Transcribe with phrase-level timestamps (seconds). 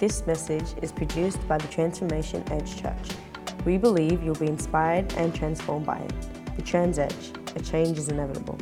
[0.00, 3.10] This message is produced by the Transformation Edge Church.
[3.66, 6.56] We believe you'll be inspired and transformed by it.
[6.56, 8.56] The Trans Edge, a change is inevitable.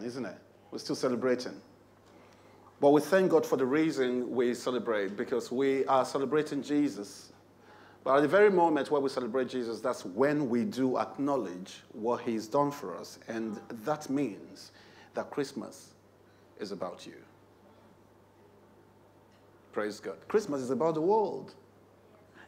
[0.00, 0.38] Isn't it?
[0.70, 1.60] We're still celebrating.
[2.78, 7.32] But we thank God for the reason we celebrate because we are celebrating Jesus.
[8.04, 12.20] But at the very moment where we celebrate Jesus, that's when we do acknowledge what
[12.20, 13.18] He's done for us.
[13.26, 14.70] And that means
[15.14, 15.94] that Christmas
[16.60, 17.16] is about you.
[19.78, 20.16] Praise God.
[20.26, 21.54] Christmas is about the world.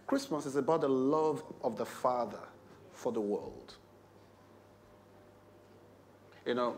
[0.09, 2.41] Christmas is about the love of the Father
[2.93, 3.77] for the world.
[6.45, 6.77] You know,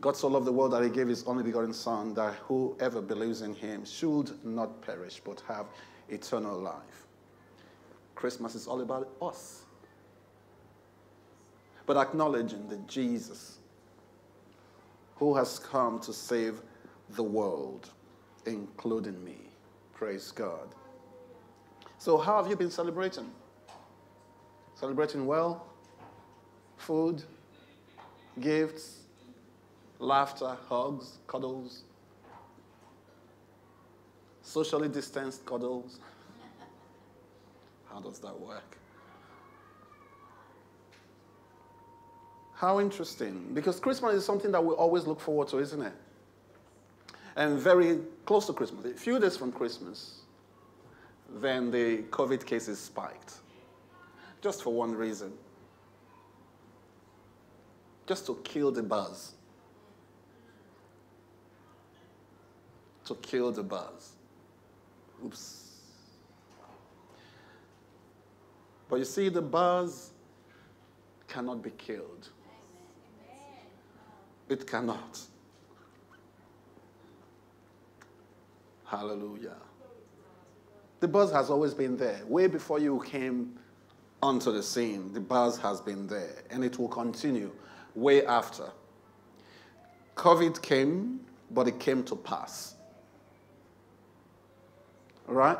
[0.00, 3.42] God so loved the world that he gave his only begotten Son, that whoever believes
[3.42, 5.66] in him should not perish, but have
[6.08, 7.06] eternal life.
[8.14, 9.66] Christmas is all about us.
[11.84, 13.58] But acknowledging that Jesus,
[15.16, 16.62] who has come to save
[17.10, 17.90] the world,
[18.46, 19.47] including me.
[19.98, 20.68] Praise God.
[21.98, 23.28] So, how have you been celebrating?
[24.76, 25.66] Celebrating well?
[26.76, 27.24] Food?
[28.38, 29.00] Gifts?
[29.98, 30.56] Laughter?
[30.68, 31.18] Hugs?
[31.26, 31.82] Cuddles?
[34.42, 35.98] Socially distanced cuddles?
[37.90, 38.78] How does that work?
[42.54, 43.50] How interesting.
[43.52, 45.92] Because Christmas is something that we always look forward to, isn't it?
[47.38, 50.22] And very close to Christmas, a few days from Christmas,
[51.40, 53.36] then the COVID cases spiked.
[54.42, 55.32] Just for one reason
[58.08, 59.34] just to kill the buzz.
[63.04, 64.12] To kill the buzz.
[65.24, 65.64] Oops.
[68.88, 70.12] But you see, the buzz
[71.26, 72.30] cannot be killed.
[74.48, 75.20] It cannot.
[78.88, 79.56] Hallelujah.
[81.00, 82.22] The buzz has always been there.
[82.26, 83.58] Way before you came
[84.22, 87.52] onto the scene, the buzz has been there, and it will continue
[87.94, 88.64] way after.
[90.16, 91.20] COVID came,
[91.50, 92.76] but it came to pass.
[95.26, 95.58] Right?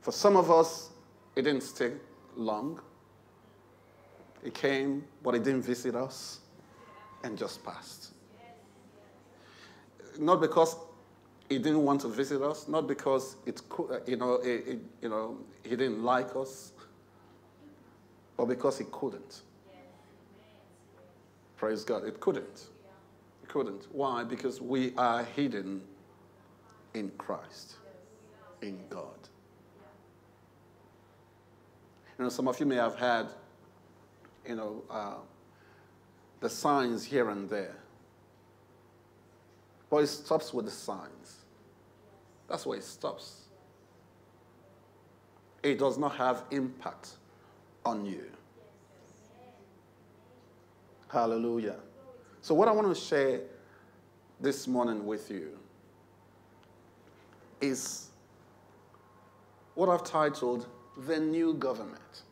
[0.00, 0.88] For some of us,
[1.36, 1.92] it didn't stay
[2.36, 2.80] long.
[4.42, 6.40] It came, but it didn't visit us
[7.22, 8.14] and just passed.
[10.18, 10.74] Not because
[11.50, 13.60] he didn't want to visit us, not because it's,
[14.06, 16.72] you know, it, it, you know, he didn't like us,
[18.36, 19.42] but because he couldn't.
[21.56, 22.04] Praise God.
[22.04, 22.68] It couldn't.
[23.42, 23.88] It couldn't.
[23.90, 24.22] Why?
[24.22, 25.82] Because we are hidden
[26.94, 27.74] in Christ,
[28.62, 29.18] in God.
[32.16, 33.26] You know, some of you may have had,
[34.48, 35.14] you know, uh,
[36.38, 37.76] the signs here and there.
[39.90, 41.39] But it stops with the signs.
[42.50, 43.44] That's where it stops.
[45.62, 47.10] It does not have impact
[47.86, 48.24] on you.
[51.08, 51.76] Hallelujah.
[52.42, 53.40] So, what I want to share
[54.40, 55.58] this morning with you
[57.60, 58.08] is
[59.74, 60.66] what I've titled
[61.06, 62.22] The New Government.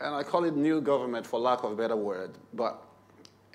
[0.00, 2.82] And I call it new government for lack of a better word, but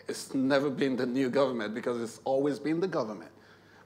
[0.07, 3.31] it's never been the new government because it's always been the government.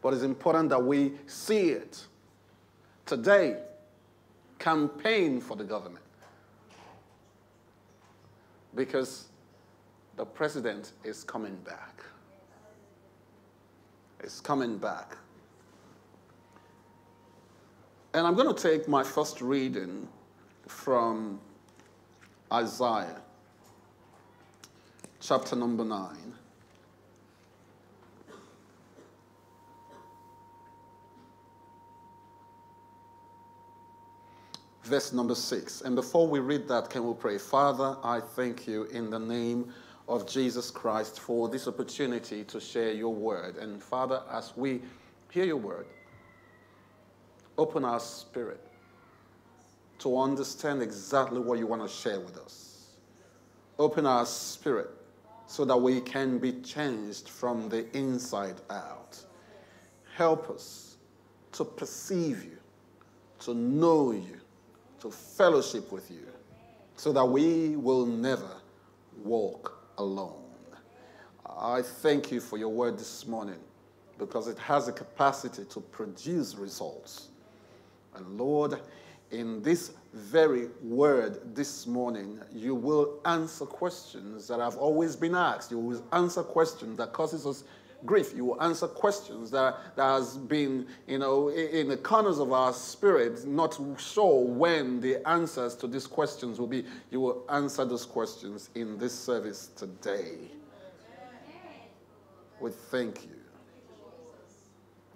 [0.02, 2.06] But it's important that we see it.
[3.06, 3.59] Today,
[4.59, 6.06] campaign for the government.
[8.76, 9.26] Because
[10.16, 12.04] the president is coming back.
[14.20, 15.18] It's coming back.
[18.14, 20.08] And I'm going to take my first reading
[20.68, 21.40] from
[22.52, 23.22] Isaiah
[25.22, 26.09] chapter number 9.
[34.84, 35.82] Verse number 6.
[35.82, 37.38] And before we read that, can we pray?
[37.38, 39.72] Father, I thank you in the name
[40.08, 43.58] of Jesus Christ for this opportunity to share your word.
[43.58, 44.82] And Father, as we
[45.29, 45.85] hear your word,
[47.58, 48.59] open our spirit
[50.00, 52.88] to understand exactly what you want to share with us.
[53.78, 54.90] Open our spirit
[55.52, 59.20] so that we can be changed from the inside out.
[60.16, 60.96] Help us
[61.52, 62.58] to perceive you,
[63.42, 64.40] to know you,
[65.02, 66.26] to fellowship with you,
[66.96, 68.62] so that we will never
[69.26, 70.42] walk alone.
[71.46, 73.59] I thank you for your word this morning
[74.18, 77.28] because it has the capacity to produce results.
[78.16, 78.80] And Lord,
[79.32, 85.72] in this very word this morning, you will answer questions that have always been asked.
[85.72, 87.64] You will answer questions that causes us
[88.06, 88.34] grief.
[88.36, 92.74] You will answer questions that, that has been, you know, in the corners of our
[92.74, 96.86] spirit, not sure when the answers to these questions will be.
[97.10, 100.36] You will answer those questions in this service today.
[102.60, 103.30] We thank you.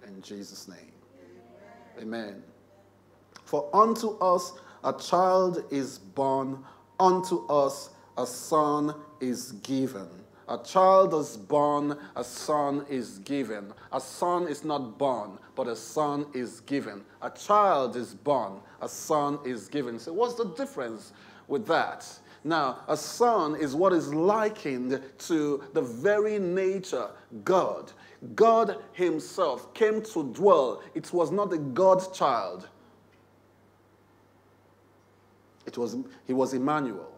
[0.06, 0.92] In Jesus' name.
[2.00, 2.42] Amen.
[3.46, 4.52] For unto us
[4.84, 6.62] a child is born,
[7.00, 10.08] unto us a son is given
[10.48, 13.72] a child is born, a son is given.
[13.92, 17.04] A son is not born, but a son is given.
[17.20, 19.98] A child is born, a son is given.
[19.98, 21.12] So, what's the difference
[21.48, 22.06] with that?
[22.44, 27.08] Now, a son is what is likened to the very nature
[27.42, 27.90] God.
[28.36, 30.80] God Himself came to dwell.
[30.94, 32.68] It was not a God child.
[35.66, 35.96] It was,
[36.26, 37.12] he was Emmanuel.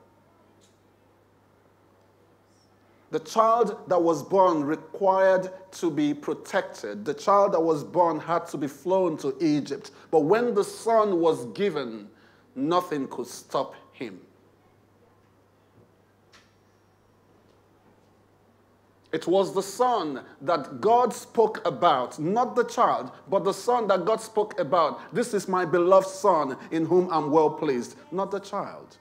[3.11, 7.05] The child that was born required to be protected.
[7.05, 9.93] The child that was born had to be flown to Egypt.
[10.11, 12.09] But when the son was given,
[12.55, 14.21] nothing could stop him.
[19.11, 24.05] It was the son that God spoke about, not the child, but the son that
[24.05, 25.15] God spoke about.
[25.15, 28.99] This is my beloved son in whom I'm well pleased, not the child.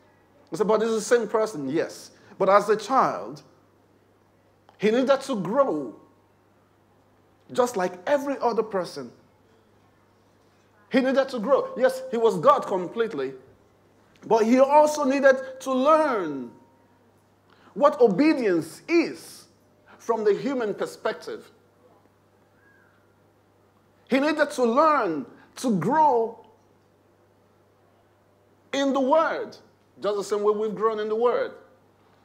[0.51, 2.11] I said, but it's the same person, yes.
[2.39, 3.41] But as a child,
[4.77, 5.93] he needed to grow
[7.51, 9.11] just like every other person.
[10.89, 11.73] He needed to grow.
[11.77, 13.33] Yes, he was God completely,
[14.25, 16.51] but he also needed to learn
[17.73, 19.46] what obedience is
[19.99, 21.51] from the human perspective.
[24.09, 25.25] He needed to learn
[25.57, 26.45] to grow
[28.73, 29.57] in the Word,
[30.01, 31.51] just the same way we've grown in the Word.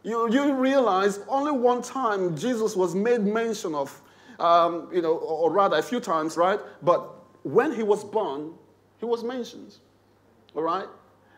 [0.03, 4.01] You, you realize only one time Jesus was made mention of,
[4.39, 6.59] um, you know, or rather a few times, right?
[6.83, 7.09] But
[7.45, 8.55] when he was born,
[8.99, 9.77] he was mentioned,
[10.55, 10.87] all right?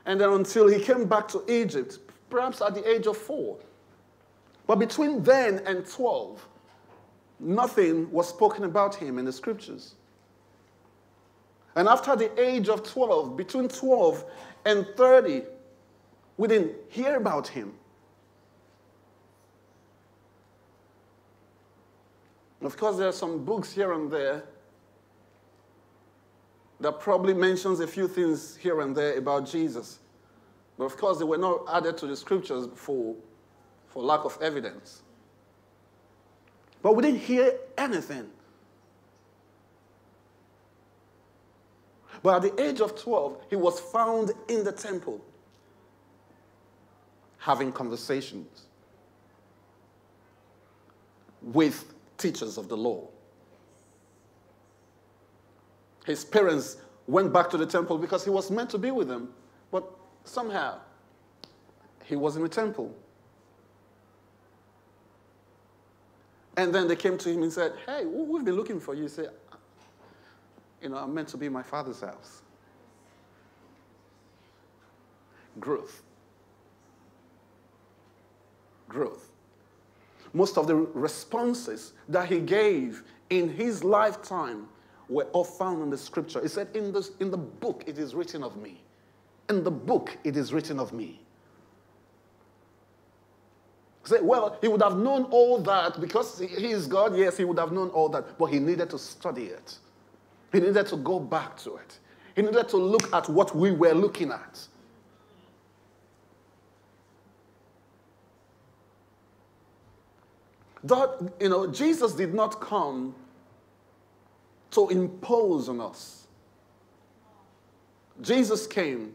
[0.07, 1.99] And then until he came back to Egypt,
[2.31, 3.59] perhaps at the age of four.
[4.67, 6.47] But between then and 12,
[7.41, 9.95] nothing was spoken about him in the scriptures.
[11.77, 14.25] And after the age of 12, between 12
[14.65, 15.43] and 30,
[16.37, 17.75] we didn't hear about him.
[22.63, 24.45] Of course, there are some books here and there
[26.81, 29.99] that probably mentions a few things here and there about Jesus.
[30.79, 33.15] But of course, they were not added to the scriptures for,
[33.95, 35.03] for lack of evidence.
[36.83, 38.29] But we didn't hear anything.
[42.23, 45.25] But at the age of 12, he was found in the temple
[47.39, 48.65] having conversations
[51.41, 53.07] with teachers of the law.
[56.05, 59.29] His parents went back to the temple because he was meant to be with them,
[59.71, 59.89] but
[60.25, 60.79] somehow
[62.05, 62.95] he was in the temple.
[66.57, 69.03] And then they came to him and said, Hey, we've been looking for you.
[69.03, 69.31] He said,
[70.81, 72.43] You know, I'm meant to be my father's house.
[75.59, 76.03] Growth.
[78.89, 79.31] Growth
[80.35, 84.69] most of the responses that he gave in his lifetime
[85.09, 86.43] were all found in the scripture.
[86.43, 88.83] He said, In, this, in the book it is written of me.
[89.49, 91.24] In the book it is written of me.
[94.05, 97.17] Say, well, he would have known all that because he is God.
[97.17, 99.79] Yes, he would have known all that, but he needed to study it.
[100.53, 101.99] He needed to go back to it.
[102.37, 104.61] He needed to look at what we were looking at.
[110.85, 113.15] That, you know, Jesus did not come
[114.73, 116.27] to impose on us.
[118.21, 119.15] Jesus came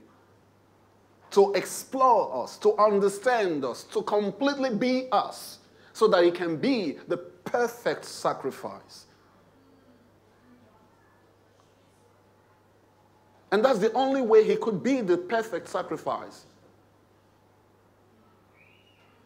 [1.31, 5.59] to explore us, to understand us, to completely be us,
[5.93, 9.05] so that he can be the perfect sacrifice.
[13.51, 16.45] And that's the only way he could be the perfect sacrifice.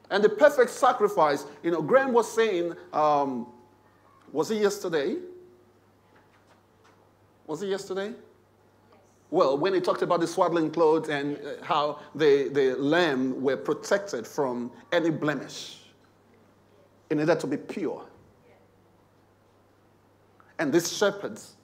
[0.09, 3.47] And the perfect sacrifice, you know, Graham was saying, um,
[4.31, 5.17] was it yesterday?
[7.47, 8.13] Was it yesterday?
[9.33, 13.57] Well, when he talked about the swaddling clothes and uh, how the, the lamb were
[13.57, 15.79] protected from any blemish
[17.09, 18.05] in order to be pure.
[20.59, 21.55] And these shepherds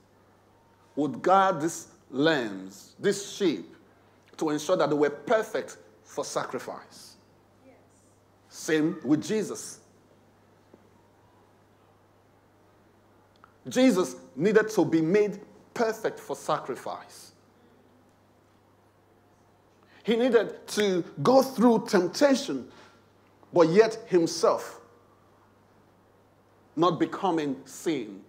[0.96, 3.72] would guard these lambs, these sheep,
[4.38, 7.14] to ensure that they were perfect for sacrifice.
[8.48, 9.78] Same with Jesus.
[13.68, 15.38] Jesus needed to be made
[15.72, 17.30] perfect for sacrifice.
[20.10, 22.66] He needed to go through temptation,
[23.52, 24.80] but yet himself
[26.74, 28.20] not becoming sin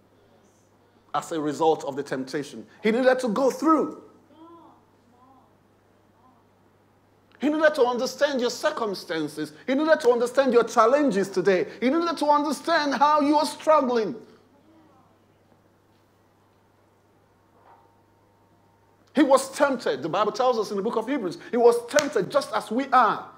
[1.16, 2.68] as a result of the temptation.
[2.84, 4.00] He needed to go through.
[7.40, 9.54] He needed to understand your circumstances.
[9.66, 11.66] He needed to understand your challenges today.
[11.80, 14.16] He needed to understand how you are struggling.
[19.22, 20.02] He was tempted.
[20.02, 22.88] The Bible tells us in the book of Hebrews, he was tempted just as we
[22.88, 23.30] are.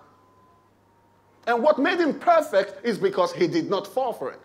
[1.45, 4.39] And what made him perfect is because he did not fall for it.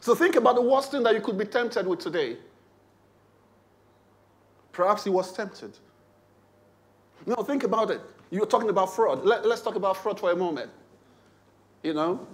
[0.00, 2.38] So think about the worst thing that you could be tempted with today.
[4.72, 5.76] Perhaps he was tempted.
[7.26, 8.00] No, think about it.
[8.30, 9.22] You're talking about fraud.
[9.26, 10.70] Let, us talk about fraud for a moment.
[11.82, 12.26] You know?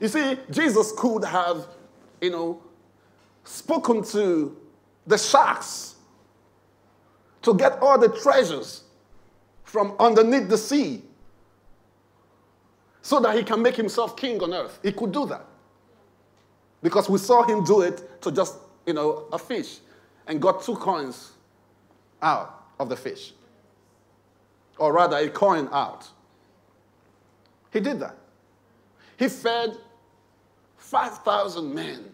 [0.00, 1.66] You see, Jesus could have,
[2.20, 2.62] you know,
[3.44, 4.56] spoken to
[5.06, 5.96] the sharks
[7.42, 8.82] to get all the treasures
[9.64, 11.02] from underneath the sea
[13.02, 14.80] so that he can make himself king on earth.
[14.82, 15.46] He could do that.
[16.82, 19.78] Because we saw him do it to just, you know, a fish
[20.26, 21.32] and got two coins
[22.20, 23.32] out of the fish.
[24.78, 26.08] Or rather, a coin out.
[27.72, 28.16] He did that.
[29.18, 29.76] He fed
[30.76, 32.12] 5,000 men.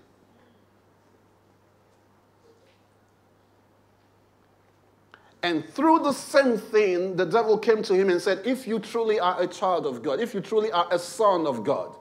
[5.42, 9.18] And through the same thing, the devil came to him and said, If you truly
[9.18, 11.96] are a child of God, if you truly are a son of God,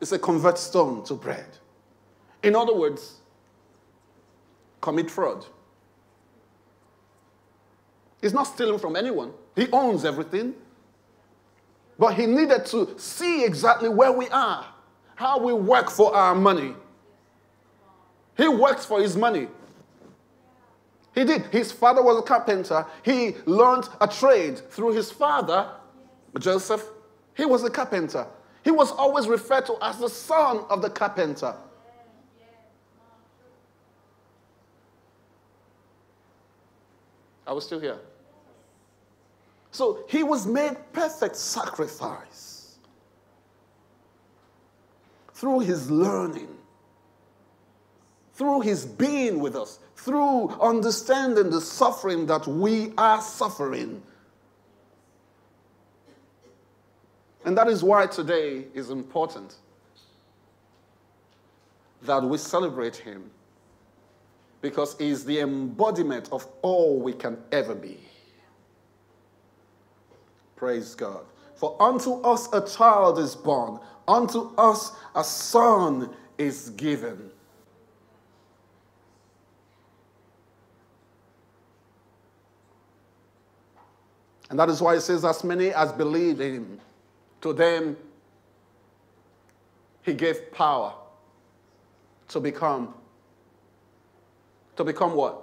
[0.00, 1.58] it's a convert stone to bread.
[2.44, 3.16] In other words,
[4.80, 5.44] commit fraud.
[8.22, 10.54] He's not stealing from anyone, he owns everything.
[11.98, 14.66] But he needed to see exactly where we are,
[15.14, 16.74] how we work for our money.
[18.36, 19.48] He works for his money.
[21.14, 21.46] He did.
[21.46, 22.84] His father was a carpenter.
[23.02, 25.70] He learned a trade through his father,
[26.38, 26.84] Joseph.
[27.34, 28.26] He was a carpenter.
[28.62, 31.54] He was always referred to as the son of the carpenter.
[37.46, 37.98] I was still here.
[39.76, 42.78] So he was made perfect sacrifice
[45.34, 46.48] through his learning,
[48.32, 54.02] through his being with us, through understanding the suffering that we are suffering.
[57.44, 59.56] And that is why today is important
[62.00, 63.30] that we celebrate him
[64.62, 68.05] because he is the embodiment of all we can ever be.
[70.56, 71.24] Praise God.
[71.54, 77.30] For unto us a child is born, unto us a son is given.
[84.48, 86.80] And that is why it says, As many as believed in him,
[87.40, 87.96] to them
[90.02, 90.94] he gave power
[92.28, 92.94] to become
[94.76, 95.42] to become what?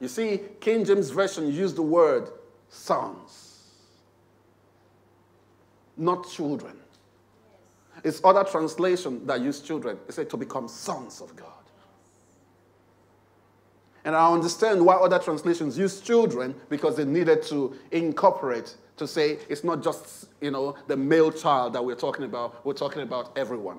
[0.00, 2.28] You see, King James Version used the word
[2.68, 3.49] sons,
[6.00, 6.76] not children.
[8.02, 9.98] It's other translation that use children.
[10.08, 11.48] It said to become sons of God.
[14.04, 19.38] And I understand why other translations use children because they needed to incorporate to say
[19.48, 22.64] it's not just you know the male child that we're talking about.
[22.64, 23.78] We're talking about everyone.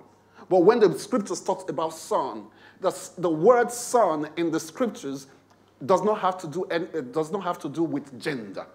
[0.49, 2.47] But when the scriptures talks about son,
[2.81, 5.27] the, the word son in the scriptures
[5.85, 8.65] does not have to do any, it does not have to do with gender.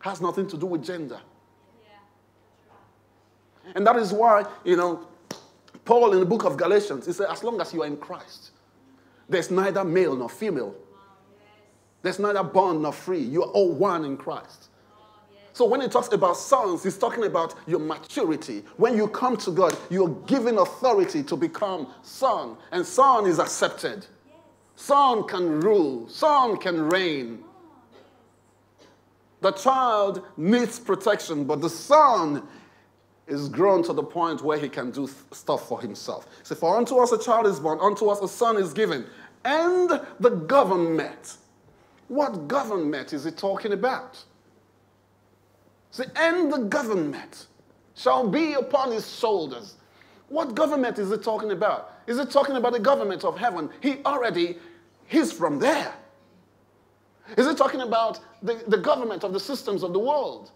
[0.00, 1.20] Has nothing to do with gender.
[3.74, 5.06] And that is why, you know,
[5.84, 8.50] Paul in the book of Galatians, he said, as long as you are in Christ,
[9.28, 10.74] there's neither male nor female.
[12.02, 13.20] There's neither bond nor free.
[13.20, 14.68] You are all one in Christ.
[15.52, 18.62] So when he talks about sons, he's talking about your maturity.
[18.76, 24.06] When you come to God, you're given authority to become son, and son is accepted.
[24.76, 27.42] Son can rule, son can reign.
[29.40, 32.46] The child needs protection, but the son
[33.28, 36.26] is grown to the point where he can do stuff for himself.
[36.42, 39.06] So, for unto us a child is born, unto us a son is given,
[39.44, 41.36] and the government.
[42.08, 44.22] What government is he talking about?
[45.90, 47.46] See, and the government
[47.94, 49.74] shall be upon his shoulders.
[50.28, 51.92] What government is he talking about?
[52.06, 53.70] Is he talking about the government of heaven?
[53.80, 54.58] He already,
[55.06, 55.94] he's from there.
[57.36, 60.50] Is he talking about the, the government of the systems of the world?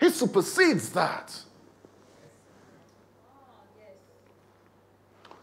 [0.00, 1.38] He supersedes that.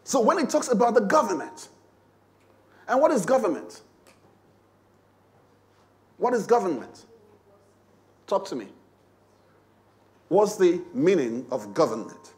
[0.08, 1.68] So when it talks about the government,
[2.88, 3.82] and what is government?
[6.16, 7.04] What is government?
[8.26, 8.70] Talk to me.
[10.30, 12.36] What's the meaning of government?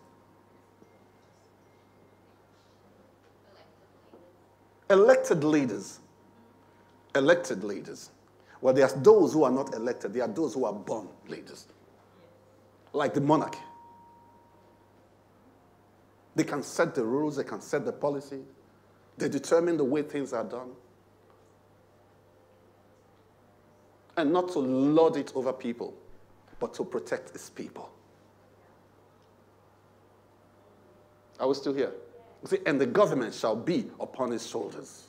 [4.89, 5.99] Elected leaders.
[7.13, 8.09] Elected leaders.
[8.61, 11.67] Well, there are those who are not elected, there are those who are born leaders,
[12.93, 13.57] like the monarch.
[16.39, 18.39] They can set the rules, they can set the policy,
[19.17, 20.69] they determine the way things are done.
[24.15, 25.93] And not to lord it over people,
[26.61, 27.91] but to protect its people.
[31.41, 31.91] Are we still here?
[32.45, 35.07] See, and the government shall be upon his shoulders.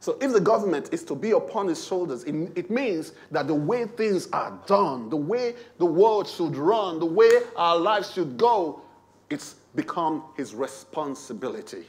[0.00, 3.54] So if the government is to be upon his shoulders, it, it, means that the
[3.54, 8.38] way things are done, the way the world should run, the way our lives should
[8.38, 8.80] go,
[9.28, 11.84] it's become his responsibility.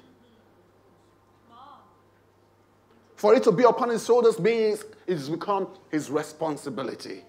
[3.16, 7.24] For it to be upon his shoulders means it's become his responsibility.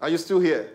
[0.00, 0.70] Are you still here?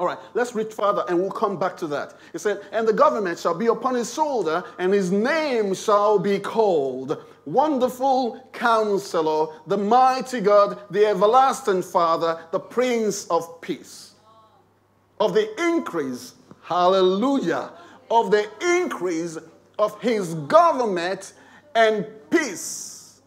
[0.00, 2.14] All right, let's read further and we'll come back to that.
[2.32, 6.40] He said, And the government shall be upon his shoulder, and his name shall be
[6.40, 14.14] called Wonderful Counselor, the Mighty God, the Everlasting Father, the Prince of Peace.
[15.20, 16.34] Of the increase,
[16.72, 17.70] hallelujah,
[18.10, 19.38] of the increase
[19.78, 21.32] of his government
[21.74, 23.20] and peace,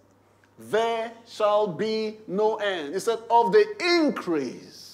[0.58, 2.94] there shall be no end.
[2.94, 4.86] He said, Of the increase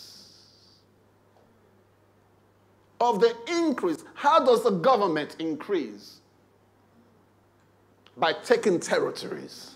[3.02, 4.04] of the increase.
[4.14, 6.20] How does the government increase?
[8.16, 9.72] By taking territories.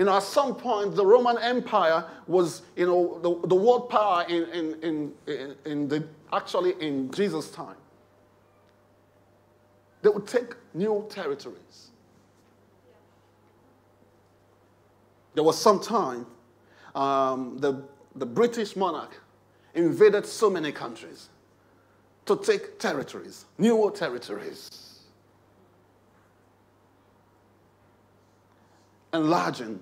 [0.00, 4.24] You know, at some point, the Roman Empire was, you know, the, the world power
[4.30, 7.76] in, in, in, in the, actually in Jesus' time.
[10.00, 11.90] They would take new territories.
[15.34, 16.24] There was some time
[16.94, 17.82] um, the,
[18.16, 19.20] the British monarch
[19.74, 21.28] invaded so many countries
[22.24, 24.70] to take territories, new territories,
[29.12, 29.78] enlarging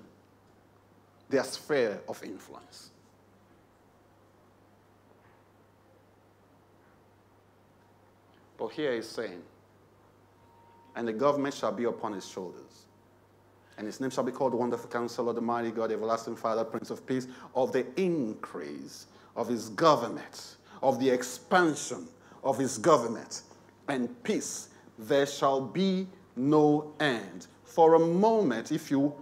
[1.29, 2.89] their sphere of influence.
[8.57, 9.41] But here he's saying,
[10.95, 12.85] and the government shall be upon his shoulders.
[13.77, 17.07] And his name shall be called Wonderful Counselor, the Mighty God, Everlasting Father, Prince of
[17.07, 22.05] Peace, of the increase of his government, of the expansion
[22.43, 23.43] of his government,
[23.87, 27.47] and peace there shall be no end.
[27.63, 29.13] For a moment, if you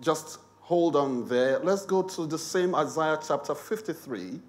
[0.00, 4.40] just hold on there, let's go to the same Isaiah chapter 53.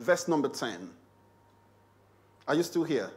[0.00, 0.90] Verse number 10.
[2.48, 3.08] Are you still here?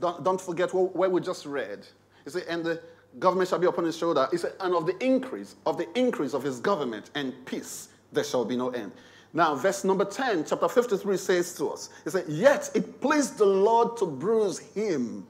[0.00, 1.86] Don't, don't forget where we just read.
[2.24, 2.82] He said, and the
[3.20, 4.26] government shall be upon his shoulder.
[4.32, 8.24] He said, and of the increase, of the increase of his government and peace, there
[8.24, 8.92] shall be no end.
[9.32, 13.44] Now, verse number 10, chapter 53 says to us, He said, Yet it pleased the
[13.44, 15.26] Lord to bruise him,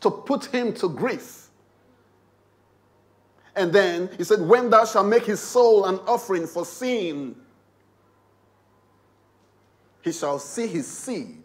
[0.00, 1.48] to put him to grief.
[3.56, 7.34] And then he said, When thou shalt make his soul an offering for sin,
[10.02, 11.42] he shall see his seed.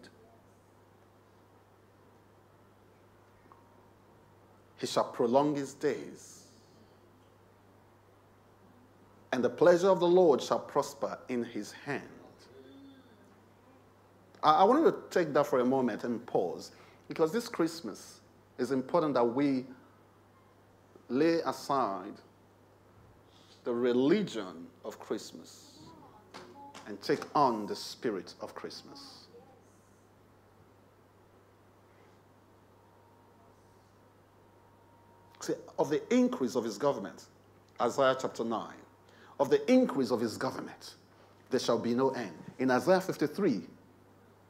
[4.76, 6.33] He shall prolong his days.
[9.34, 12.04] And the pleasure of the Lord shall prosper in his hand.
[14.44, 16.70] I, I wanted to take that for a moment and pause
[17.08, 18.20] because this Christmas
[18.58, 19.64] is important that we
[21.08, 22.12] lay aside
[23.64, 25.78] the religion of Christmas
[26.86, 29.24] and take on the spirit of Christmas.
[35.40, 37.24] See, of the increase of his government,
[37.80, 38.74] Isaiah chapter 9,
[39.40, 40.94] of the increase of his government,
[41.50, 42.32] there shall be no end.
[42.58, 43.62] In Isaiah 53,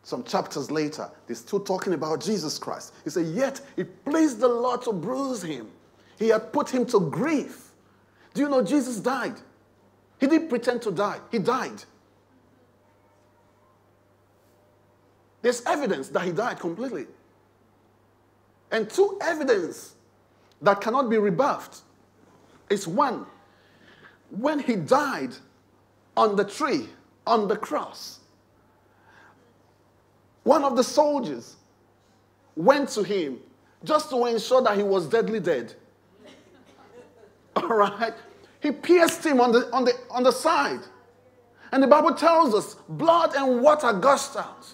[0.03, 2.93] some chapters later, they're still talking about Jesus Christ.
[3.05, 5.69] He said, Yet it pleased the Lord to bruise him.
[6.19, 7.73] He had put him to grief.
[8.35, 9.37] Do you know Jesus died?
[10.21, 11.83] He didn't pretend to die, he died.
[15.43, 17.07] There's evidence that he died completely.
[18.71, 19.95] And two evidence
[20.63, 21.83] that cannot be rebuffed
[22.71, 23.27] is one,
[24.31, 25.35] when he died
[26.17, 26.89] on the tree,
[27.27, 28.21] on the cross,
[30.43, 31.57] one of the soldiers
[32.57, 33.39] went to him
[33.83, 35.75] just to ensure that he was deadly dead.
[37.57, 38.15] All right?
[38.61, 40.81] He pierced him on the, on the, on the side.
[41.73, 44.67] And the Bible tells us blood and water gushed out.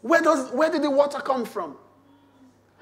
[0.00, 1.76] Where, does, where did the water come from?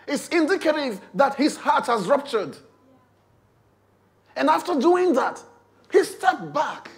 [0.09, 2.57] It's indicative that his heart has ruptured.
[4.35, 5.43] And after doing that,
[5.91, 6.91] he stepped back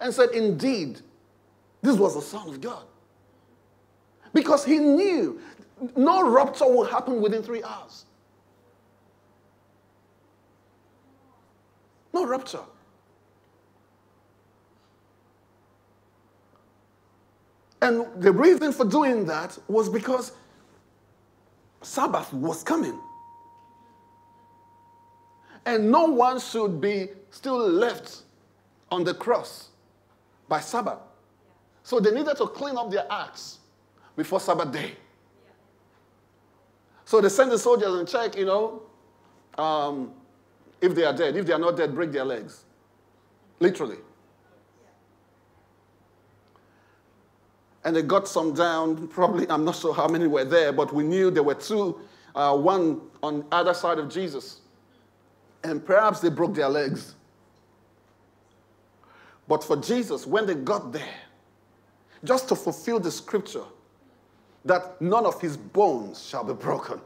[0.00, 1.00] and said, Indeed,
[1.82, 2.84] this was the Son of God.
[4.32, 5.40] Because he knew
[5.96, 8.04] no rupture will happen within three hours.
[12.12, 12.60] No rupture.
[17.82, 20.32] And the reason for doing that was because
[21.82, 22.98] Sabbath was coming.
[25.66, 28.22] And no one should be still left
[28.92, 29.70] on the cross
[30.48, 31.00] by Sabbath.
[31.82, 33.58] So they needed to clean up their acts
[34.16, 34.92] before Sabbath day.
[37.04, 38.82] So they send the soldiers and check, you know,
[39.58, 40.12] um,
[40.80, 41.36] if they are dead.
[41.36, 42.64] If they are not dead, break their legs.
[43.58, 43.98] Literally.
[47.84, 49.08] And they got some down.
[49.08, 52.00] Probably, I'm not sure how many were there, but we knew there were two,
[52.34, 54.60] uh, one on either side of Jesus.
[55.64, 57.16] And perhaps they broke their legs.
[59.46, 61.14] But for Jesus, when they got there,
[62.24, 63.64] just to fulfill the scripture,
[64.64, 67.00] that none of his bones shall be broken.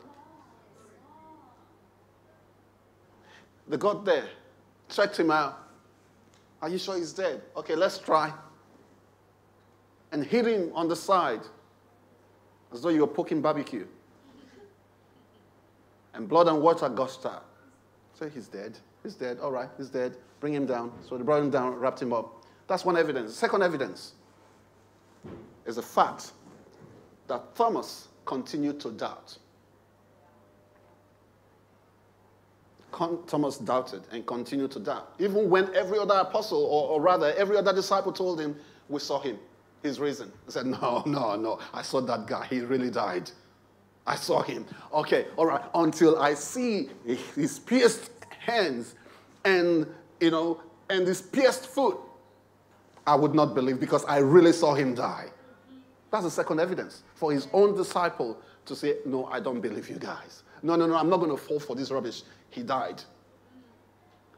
[3.67, 4.29] They got there,
[4.89, 5.59] checked him out.
[6.63, 7.43] Are you sure he's dead?
[7.57, 8.33] Okay, let's try.
[10.13, 11.43] And hit him on the side
[12.73, 13.87] as though you were poking barbecue.
[16.15, 17.45] And blood and water gushed out.
[18.19, 18.79] Say, he's dead.
[19.03, 19.39] He's dead.
[19.41, 20.17] All right, he's dead.
[20.41, 20.93] Bring him down.
[21.09, 22.45] So they brought him down, wrapped him up.
[22.67, 23.35] That's one evidence.
[23.35, 24.13] Second evidence
[25.67, 26.33] is the fact
[27.27, 29.39] that Thomas continued to doubt.
[33.27, 35.15] Thomas doubted and continued to doubt.
[35.19, 38.57] Even when every other apostle, or, or, rather, every other disciple told him,
[38.89, 39.39] We saw him.
[39.83, 40.33] His reason.
[40.47, 41.61] He said, No, no, no.
[41.73, 42.47] I saw that guy.
[42.47, 43.31] He really died.
[44.07, 44.67] I saw him.
[44.93, 45.63] Okay, all right.
[45.75, 46.89] Until I see
[47.35, 48.18] his pierced
[48.49, 48.95] hands
[49.45, 49.87] and,
[50.21, 51.99] you know, and his pierced foot,
[53.07, 55.27] I would not believe because I really saw him die.
[56.11, 59.97] That's the second evidence for his own disciple to say, No, I don't believe you
[59.97, 60.43] guys.
[60.63, 62.23] No, no, no, I'm not going to fall for this rubbish.
[62.51, 63.03] He died.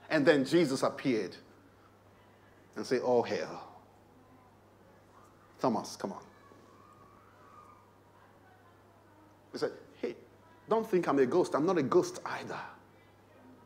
[0.08, 1.36] And then Jesus appeared
[2.76, 3.68] and said, Oh, hell.
[5.60, 6.22] Thomas, come on.
[9.52, 10.16] He said, Hey,
[10.68, 11.54] don't think I'm a ghost.
[11.54, 12.58] I'm not a ghost either.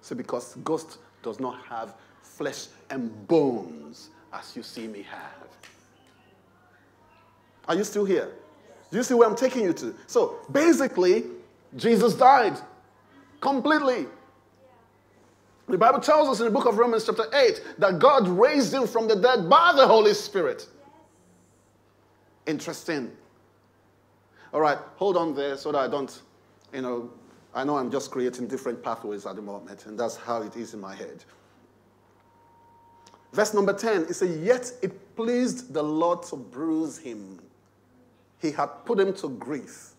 [0.05, 5.49] See, because ghost does not have flesh and bones as you see me have.
[7.67, 8.31] Are you still here?
[8.90, 9.95] Do you see where I'm taking you to?
[10.07, 11.25] So basically,
[11.75, 12.53] Jesus died
[13.40, 14.05] completely.
[15.71, 18.87] The Bible tells us in the book of Romans, chapter 8, that God raised him
[18.87, 20.69] from the dead by the Holy Spirit.
[22.47, 23.11] Interesting.
[24.53, 26.21] All right, hold on there so that I don't,
[26.75, 27.11] you know,
[27.55, 30.75] I know I'm just creating different pathways at the moment, and that's how it is
[30.75, 31.25] in my head.
[33.33, 37.40] Verse number 10, it says, Yet it pleased the Lord to bruise him
[38.45, 39.93] he had put him to grief.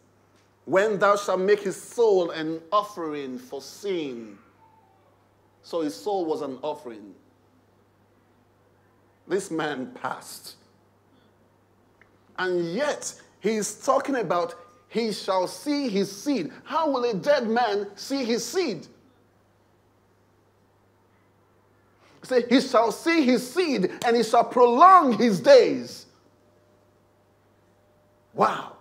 [0.66, 4.38] When thou shalt make his soul an offering for sin.
[5.64, 7.16] So his soul was an offering.
[9.28, 10.58] This man passed.
[12.38, 14.54] And yet he's talking about
[14.96, 16.54] he shall see his seed.
[16.64, 18.88] How will a dead man see his seed?
[22.24, 26.06] Say, he shall see his seed and he shall prolong his days.
[28.34, 28.78] Wow.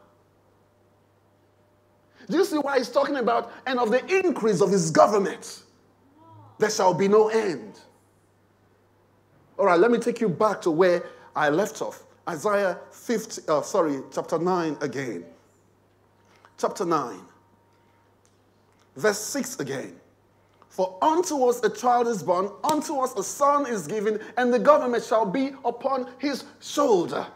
[2.31, 5.64] Do you see why he's talking about and of the increase of his government?
[6.59, 7.81] There shall be no end.
[9.59, 12.05] All right, let me take you back to where I left off.
[12.29, 15.24] Isaiah 50, uh, sorry, chapter 9 again.
[16.57, 17.21] Chapter 9,
[18.97, 19.97] verse 6 again.
[20.69, 24.59] For unto us a child is born, unto us a son is given, and the
[24.59, 27.27] government shall be upon his shoulder.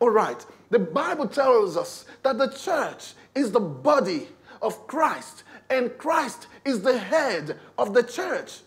[0.00, 4.28] All right, the Bible tells us that the church is the body
[4.60, 8.60] of Christ, and Christ is the head of the church.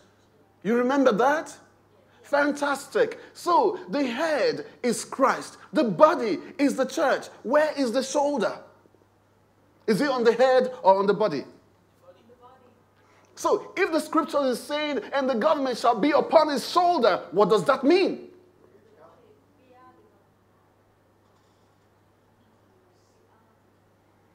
[0.62, 1.56] You remember that?
[2.22, 3.20] Fantastic.
[3.34, 7.26] So the head is Christ, the body is the church.
[7.42, 8.58] Where is the shoulder?
[9.88, 11.44] Is it on the head or on the body?
[13.34, 17.48] So, if the scripture is saying, and the government shall be upon his shoulder, what
[17.48, 18.28] does that mean?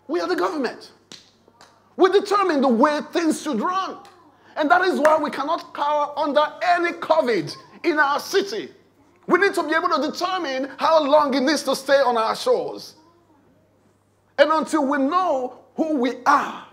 [0.07, 0.91] We are the government.
[1.97, 3.97] We determine the way things should run.
[4.55, 8.71] And that is why we cannot cower under any COVID in our city.
[9.27, 12.35] We need to be able to determine how long it needs to stay on our
[12.35, 12.95] shores.
[14.37, 16.67] And until we know who we are,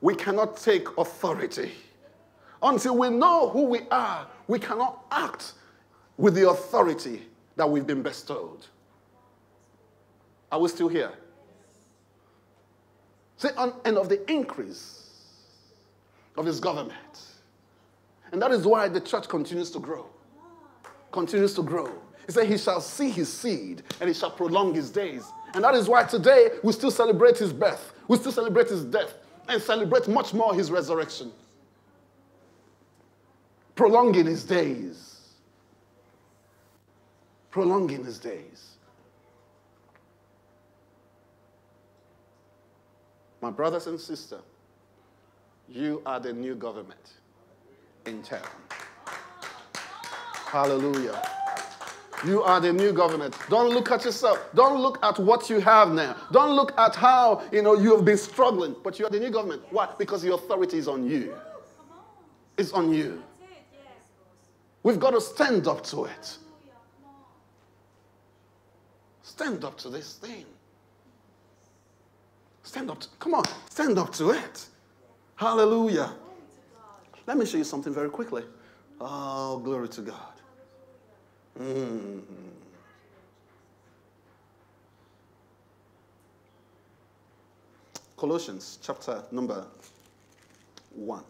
[0.00, 1.72] we cannot take authority.
[2.62, 5.54] Until we know who we are, we cannot act
[6.16, 7.22] with the authority
[7.56, 8.66] that we've been bestowed.
[10.52, 11.12] Are we still here?
[13.36, 15.08] See, on, and of the increase
[16.36, 17.20] of his government.
[18.32, 20.06] And that is why the church continues to grow.
[21.10, 21.90] Continues to grow.
[22.30, 25.24] He said, He shall see his seed and he shall prolong his days.
[25.52, 29.14] And that is why today we still celebrate his birth, we still celebrate his death,
[29.48, 31.32] and celebrate much more his resurrection.
[33.74, 35.22] Prolonging his days.
[37.50, 38.76] Prolonging his days.
[43.40, 44.42] My brothers and sisters,
[45.68, 47.14] you are the new government
[48.06, 48.46] in town.
[50.46, 51.20] Hallelujah.
[52.26, 53.34] You are the new government.
[53.48, 54.38] Don't look at yourself.
[54.54, 56.16] Don't look at what you have now.
[56.30, 58.76] Don't look at how you know you have been struggling.
[58.82, 59.62] But you are the new government.
[59.70, 59.88] Why?
[59.98, 61.34] Because the authority is on you.
[62.58, 63.22] It's on you.
[64.82, 66.38] We've got to stand up to it.
[69.22, 70.44] Stand up to this thing.
[72.62, 73.00] Stand up.
[73.00, 74.66] To, come on, stand up to it.
[75.36, 76.12] Hallelujah.
[77.26, 78.42] Let me show you something very quickly.
[79.00, 80.29] Oh, glory to God.
[81.60, 82.22] Mm.
[88.16, 89.66] Colossians chapter number
[90.94, 91.22] 1.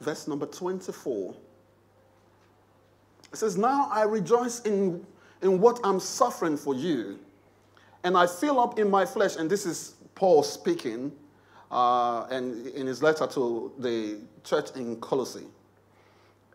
[0.00, 1.34] Verse number 24.
[3.32, 5.06] It says, Now I rejoice in,
[5.42, 7.20] in what I'm suffering for you,
[8.02, 11.12] and I fill up in my flesh, and this is Paul speaking
[11.70, 15.46] uh, and in his letter to the church in Colossae.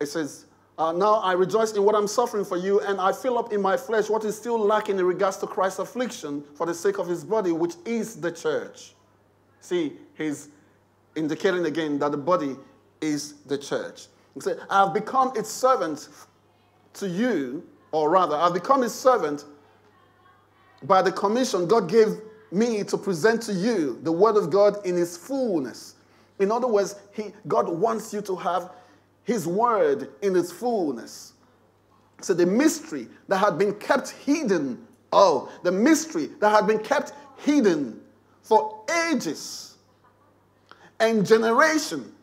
[0.01, 0.45] It says,
[0.77, 3.61] uh, Now I rejoice in what I'm suffering for you, and I fill up in
[3.61, 7.07] my flesh what is still lacking in regards to Christ's affliction for the sake of
[7.07, 8.95] his body, which is the church.
[9.61, 10.49] See, he's
[11.15, 12.55] indicating again that the body
[13.01, 14.07] is the church.
[14.33, 16.09] He said, I have become its servant
[16.95, 19.45] to you, or rather, I've become his servant
[20.83, 22.19] by the commission God gave
[22.53, 25.95] me to present to you the word of God in its fullness.
[26.39, 28.71] In other words, he, God wants you to have
[29.23, 31.33] his word in its fullness.
[32.21, 37.13] So the mystery that had been kept hidden, oh, the mystery that had been kept
[37.37, 37.99] hidden
[38.41, 39.77] for ages
[40.99, 42.13] and generation,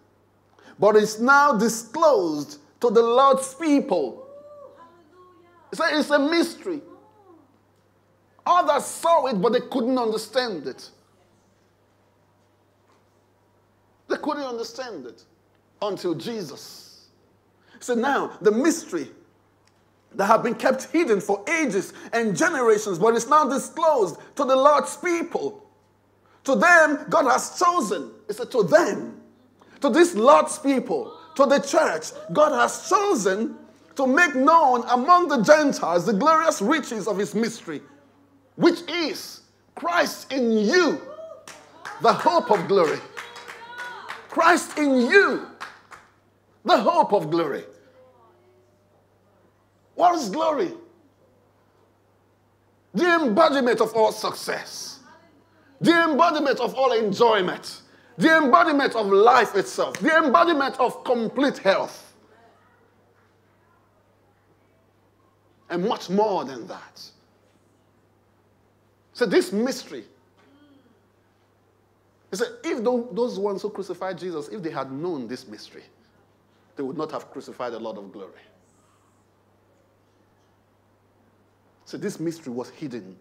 [0.79, 4.27] but is now disclosed to the Lord's people.
[5.73, 6.81] So it's a mystery.
[8.51, 10.91] Others saw it, but they couldn't understand it.
[14.09, 15.23] They couldn't understand it
[15.81, 17.07] until Jesus.
[17.79, 19.07] So now, the mystery
[20.17, 24.57] that have been kept hidden for ages and generations, but is now disclosed to the
[24.57, 25.65] Lord's people.
[26.43, 28.11] To them, God has chosen.
[28.27, 29.21] He said, to them,
[29.81, 33.57] to this Lord's people, to the church, God has chosen
[33.95, 37.81] to make known among the Gentiles the glorious riches of his mystery
[38.61, 39.41] which is
[39.75, 41.01] Christ in you,
[42.03, 42.99] the hope of glory.
[44.29, 45.47] Christ in you,
[46.65, 47.65] the hope of glory.
[49.95, 50.73] What is glory?
[52.93, 55.01] The embodiment of all success,
[55.81, 57.81] the embodiment of all enjoyment,
[58.19, 62.13] the embodiment of life itself, the embodiment of complete health,
[65.71, 67.10] and much more than that.
[69.21, 70.05] So this mystery.
[72.31, 75.83] He said, if those ones who crucified Jesus, if they had known this mystery,
[76.75, 78.41] they would not have crucified the Lord of glory.
[81.85, 83.15] So this mystery was hidden.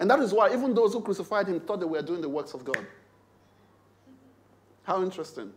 [0.00, 2.54] And that is why even those who crucified him thought they were doing the works
[2.54, 2.86] of God.
[4.84, 5.52] How interesting.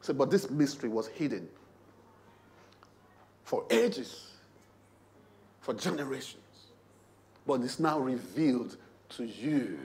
[0.00, 1.48] So, but this mystery was hidden
[3.42, 4.30] for ages,
[5.60, 6.43] for generations
[7.46, 8.76] but it's now revealed
[9.10, 9.78] to you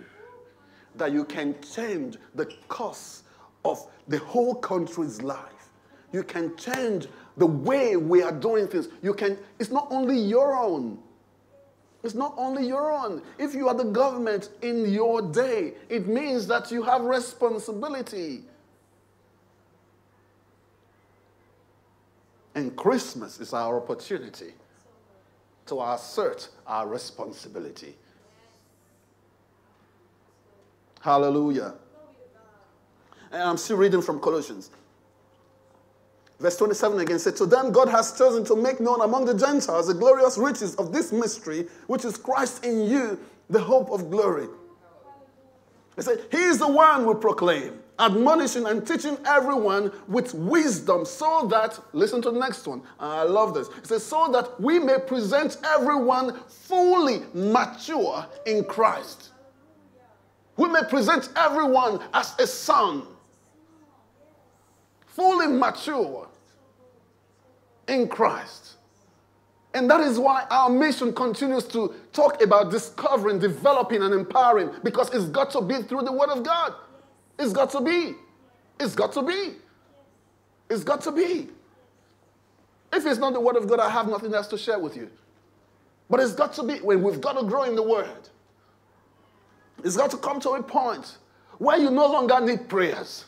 [0.95, 3.23] that you can change the course
[3.65, 5.69] of the whole country's life.
[6.11, 8.87] You can change the way we are doing things.
[9.01, 10.99] You can, it's not only your own.
[12.01, 13.21] It's not only your own.
[13.37, 18.43] If you are the government in your day, it means that you have responsibility.
[22.55, 24.53] And Christmas is our opportunity
[25.69, 27.95] to assert our responsibility.
[31.01, 31.75] Hallelujah.
[33.31, 34.71] And I'm still reading from Colossians.
[36.39, 39.87] Verse 27 again said, To them God has chosen to make known among the Gentiles
[39.87, 44.47] the glorious riches of this mystery, which is Christ in you, the hope of glory.
[45.95, 51.47] He said, He is the one we proclaim, admonishing and teaching everyone with wisdom, so
[51.51, 52.81] that, listen to the next one.
[52.99, 53.67] I love this.
[53.69, 59.29] It says, So that we may present everyone fully mature in Christ.
[60.57, 63.03] We may present everyone as a son,
[65.05, 66.27] fully mature
[67.87, 68.75] in Christ.
[69.73, 75.13] And that is why our mission continues to talk about discovering, developing, and empowering because
[75.13, 76.73] it's got to be through the Word of God.
[77.39, 78.15] It's got to be.
[78.79, 79.55] It's got to be.
[80.69, 81.47] It's got to be.
[82.91, 85.09] If it's not the Word of God, I have nothing else to share with you.
[86.09, 88.29] But it's got to be when we've got to grow in the Word.
[89.83, 91.17] It's got to come to a point
[91.59, 93.25] where you no longer need prayers.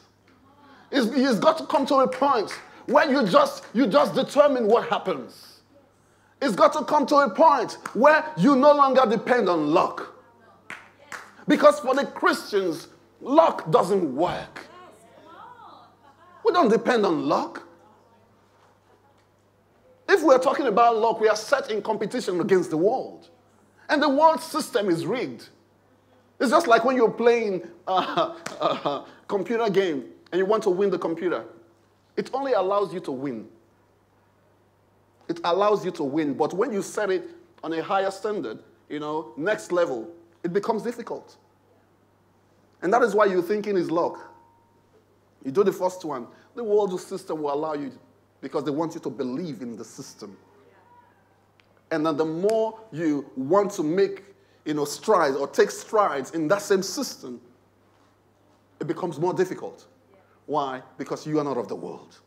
[0.91, 2.52] It's, it's got to come to a point
[2.88, 5.62] where you just you just determine what happens.
[6.41, 10.13] It's got to come to a point where you no longer depend on luck.
[11.47, 12.88] Because for the Christians,
[13.22, 14.68] luck doesn't work.
[16.44, 17.68] We don't depend on luck.
[20.10, 23.30] If we're talking about luck, we are set in competition against the world.
[23.90, 25.50] And the world system is rigged.
[26.40, 30.70] It's just like when you're playing a, a, a computer game and you want to
[30.70, 31.46] win the computer.
[32.18, 33.48] It only allows you to win.
[35.28, 36.34] It allows you to win.
[36.34, 37.30] But when you set it
[37.64, 40.10] on a higher standard, you know, next level,
[40.44, 41.38] it becomes difficult.
[42.82, 44.32] And that is why you're thinking is luck.
[45.44, 47.91] You do the first one, the world system will allow you
[48.41, 50.38] because they want you to believe in the system.
[51.91, 54.24] And then the more you want to make
[54.65, 57.41] you know, strides or take strides in that same system,
[58.80, 59.86] it becomes more difficult.
[60.46, 60.82] Why?
[60.98, 62.20] Because you are not of the world.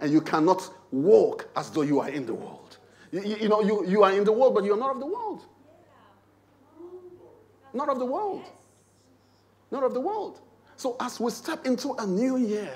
[0.00, 2.78] And you cannot walk as though you are in the world.
[3.10, 5.42] You, you, know, you, you are in the world, but you're not of the world.
[7.72, 8.44] Not of the world.
[9.70, 10.40] Not of the world.
[10.76, 12.72] So as we step into a new year,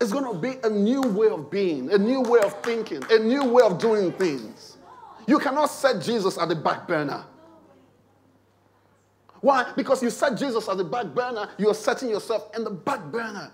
[0.00, 3.18] it's going to be a new way of being, a new way of thinking, a
[3.18, 4.76] new way of doing things.
[5.26, 7.24] You cannot set Jesus at the back burner.
[9.40, 9.72] Why?
[9.76, 13.50] Because you set Jesus at the back burner, you're setting yourself in the back burner.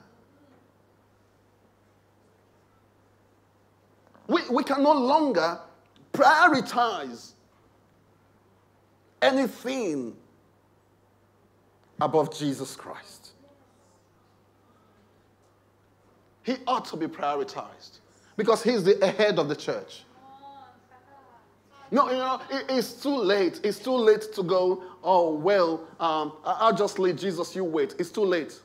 [4.26, 5.58] We, we can no longer
[6.12, 7.32] prioritize
[9.22, 10.14] anything
[12.00, 13.30] above Jesus Christ.
[16.42, 17.98] He ought to be prioritized
[18.36, 20.04] because he's the head of the church.
[21.90, 23.60] No, you know, it, it's too late.
[23.64, 27.94] It's too late to go, oh, well, um, I'll just let Jesus, you wait.
[27.98, 28.60] It's too late.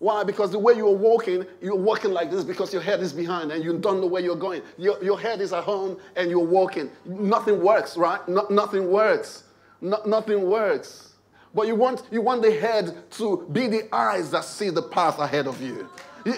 [0.00, 0.24] Why?
[0.24, 3.62] Because the way you're walking, you're walking like this because your head is behind and
[3.62, 4.62] you don't know where you're going.
[4.76, 6.90] Your, your head is at home and you're walking.
[7.04, 8.26] Nothing works, right?
[8.28, 9.44] No, nothing works.
[9.80, 11.11] No, nothing works.
[11.54, 15.18] But you want, you want the head to be the eyes that see the path
[15.18, 15.88] ahead of you.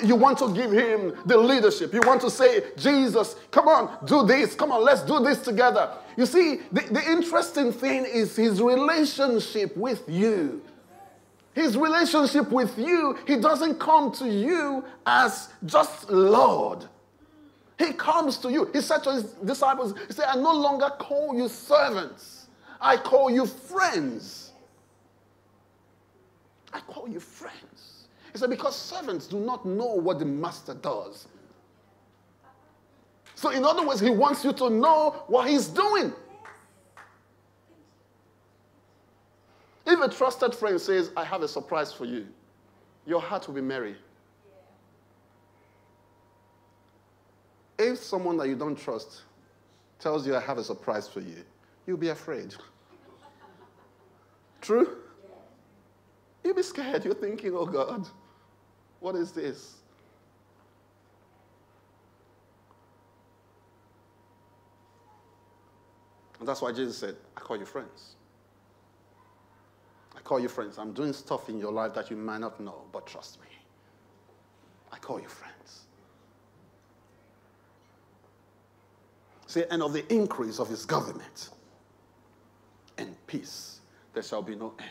[0.03, 1.93] You, want to give him the leadership.
[1.93, 4.55] You want to say, Jesus, come on, do this.
[4.55, 5.93] Come on, let's do this together.
[6.17, 10.63] You see, the, the interesting thing is his relationship with you.
[11.55, 16.87] His relationship with you, he doesn't come to you as just Lord.
[17.79, 18.71] He comes to you.
[18.73, 22.47] He said to his disciples, He said, I no longer call you servants,
[22.81, 24.44] I call you friends.
[26.75, 28.09] I call you friends.
[28.33, 31.29] He said, Because servants do not know what the master does.
[33.37, 36.13] So, in other words, he wants you to know what he's doing.
[39.87, 42.27] If a trusted friend says, I have a surprise for you,
[43.07, 43.97] your heart will be merry.
[47.79, 49.23] If someone that you don't trust
[49.99, 51.45] tells you, I have a surprise for you,
[51.87, 52.55] you'll be afraid.
[54.61, 55.04] True?
[56.45, 57.05] You'll be scared.
[57.05, 58.07] You're thinking, oh God,
[59.01, 59.77] what is this?
[66.39, 68.17] And that's why Jesus said, I call you friends
[70.17, 70.79] I call you friends.
[70.79, 73.49] I'm doing stuff in your life that you might not know, but trust me.
[74.93, 75.83] I call you friends.
[79.47, 81.51] See, and of the increase of his government
[82.99, 83.81] and peace,
[84.13, 84.91] there shall be no end.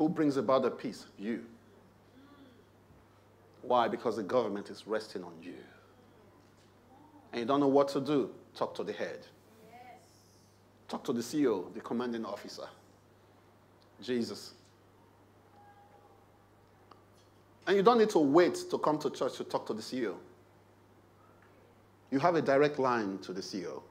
[0.00, 1.04] Who brings about the peace?
[1.18, 1.44] You.
[3.60, 3.86] Why?
[3.86, 5.52] Because the government is resting on you.
[7.32, 9.26] and you don't know what to do, talk to the head.
[10.88, 12.66] Talk to the CEO, the commanding officer.
[14.00, 14.54] Jesus.
[17.66, 20.14] And you don't need to wait to come to church to talk to the CEO.
[22.10, 23.82] You have a direct line to the CEO.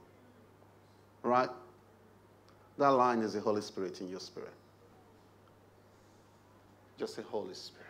[1.22, 1.50] Right?
[2.78, 4.54] That line is the Holy Spirit in your spirit.
[7.00, 7.86] Just say, Holy Spirit.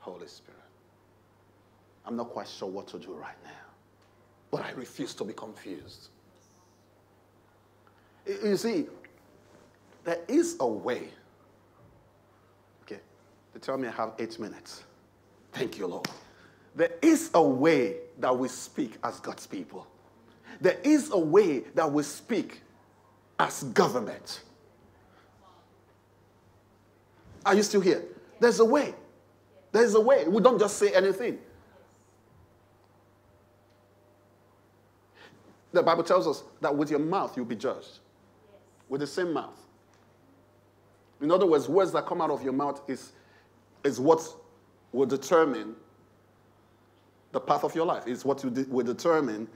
[0.00, 0.58] Holy Spirit.
[2.06, 3.50] I'm not quite sure what to do right now,
[4.50, 6.08] but I refuse to be confused.
[8.26, 8.86] You see,
[10.04, 11.08] there is a way.
[12.84, 13.00] Okay,
[13.52, 14.84] they tell me I have eight minutes.
[15.52, 16.08] Thank you, Lord.
[16.74, 19.86] There is a way that we speak as God's people.
[20.58, 22.62] There is a way that we speak
[23.38, 24.40] as government.
[27.44, 28.04] Are you still here?
[28.40, 28.94] There's a way.
[29.72, 30.26] There's a way.
[30.28, 31.38] We don't just say anything.
[35.72, 37.98] The Bible tells us that with your mouth you'll be judged.
[38.88, 39.58] With the same mouth.
[41.20, 43.12] In other words, words that come out of your mouth is,
[43.82, 44.22] is what
[44.92, 45.74] will determine
[47.32, 48.04] the path of your life.
[48.06, 49.48] It's what you de- will determine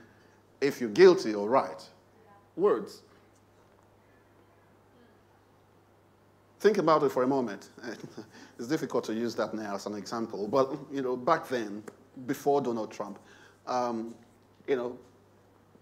[0.59, 1.81] if you're guilty or right.
[2.57, 3.03] Words.
[6.59, 7.69] Think about it for a moment.
[8.59, 11.83] it's difficult to use that now as an example, but you know, back then,
[12.25, 13.17] before Donald Trump,
[13.65, 14.13] um,
[14.67, 14.97] you know,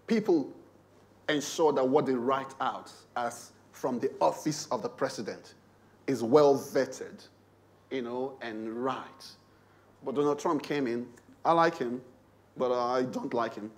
[0.06, 0.52] people
[1.28, 5.54] ensure that what they write out as from the office of the president
[6.06, 7.26] is well vetted,
[7.90, 9.26] you know, and right.
[10.04, 11.06] But Donald Trump came in.
[11.44, 12.00] I like him,
[12.56, 13.70] but I don't like him.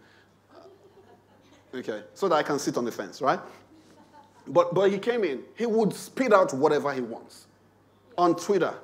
[1.72, 3.38] Okay, so that I can sit on the fence, right?
[4.46, 7.46] But, but he came in, he would spit out whatever he wants
[8.16, 8.74] on Twitter.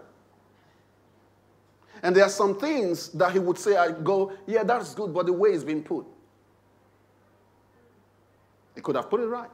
[2.02, 5.26] And there are some things that he would say, I go, yeah, that's good, but
[5.26, 6.06] the way it's been put.
[8.74, 9.50] He could have put it right.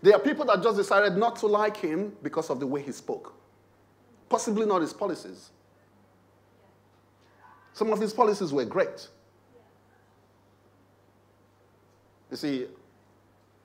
[0.00, 2.92] There are people that just decided not to like him because of the way he
[2.92, 3.34] spoke,
[4.28, 5.50] possibly not his policies.
[7.72, 9.08] Some of his policies were great.
[12.30, 12.66] You see,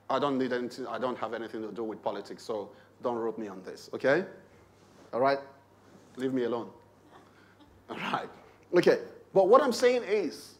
[0.10, 2.70] I don't need anything, I don't have anything to do with politics, so
[3.02, 4.26] don't rope me on this, okay?
[5.14, 5.40] All right?
[6.18, 6.70] Leave me alone.
[7.90, 8.30] All right.
[8.76, 9.00] Okay.
[9.34, 10.56] But what I'm saying is,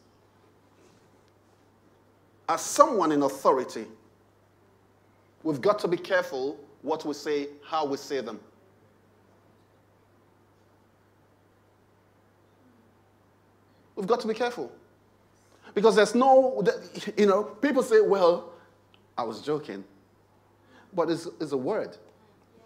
[2.48, 3.86] as someone in authority,
[5.42, 8.40] we've got to be careful what we say, how we say them.
[13.96, 14.72] We've got to be careful.
[15.74, 16.62] Because there's no,
[17.16, 18.52] you know, people say, well,
[19.16, 19.84] I was joking.
[20.92, 21.96] But it's, it's a word,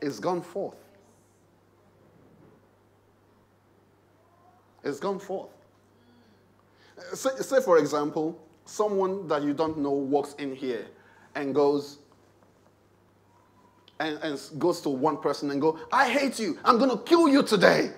[0.00, 0.76] it's gone forth.
[4.84, 5.50] It's gone forth.
[7.14, 10.86] Say, say, for example, someone that you don't know walks in here
[11.34, 11.98] and goes
[14.00, 16.58] and, and goes to one person and go, I hate you.
[16.64, 17.90] I'm going to kill you today.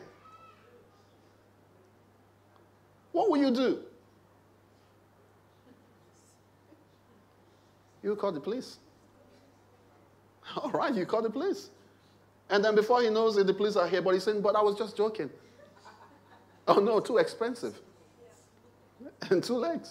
[3.13, 3.81] What will you do?
[8.03, 8.79] You call the police.
[10.57, 11.71] All right, you call the police.
[12.49, 14.63] And then before he knows it, the police are here, but he's saying, But I
[14.63, 15.31] was just joking.
[16.69, 17.81] Oh no, too expensive.
[19.31, 19.89] And too late.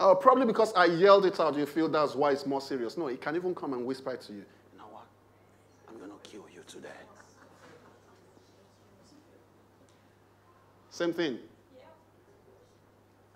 [0.00, 2.96] Uh, probably because I yelled it out, you feel that's why it's more serious.
[2.96, 4.40] No, he can even come and whisper to you,
[4.72, 5.06] you know what?
[5.88, 6.88] I'm going to kill you today.
[10.90, 11.38] Same thing.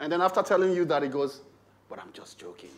[0.01, 1.41] And then after telling you that, he goes,
[1.89, 2.71] but I'm just joking.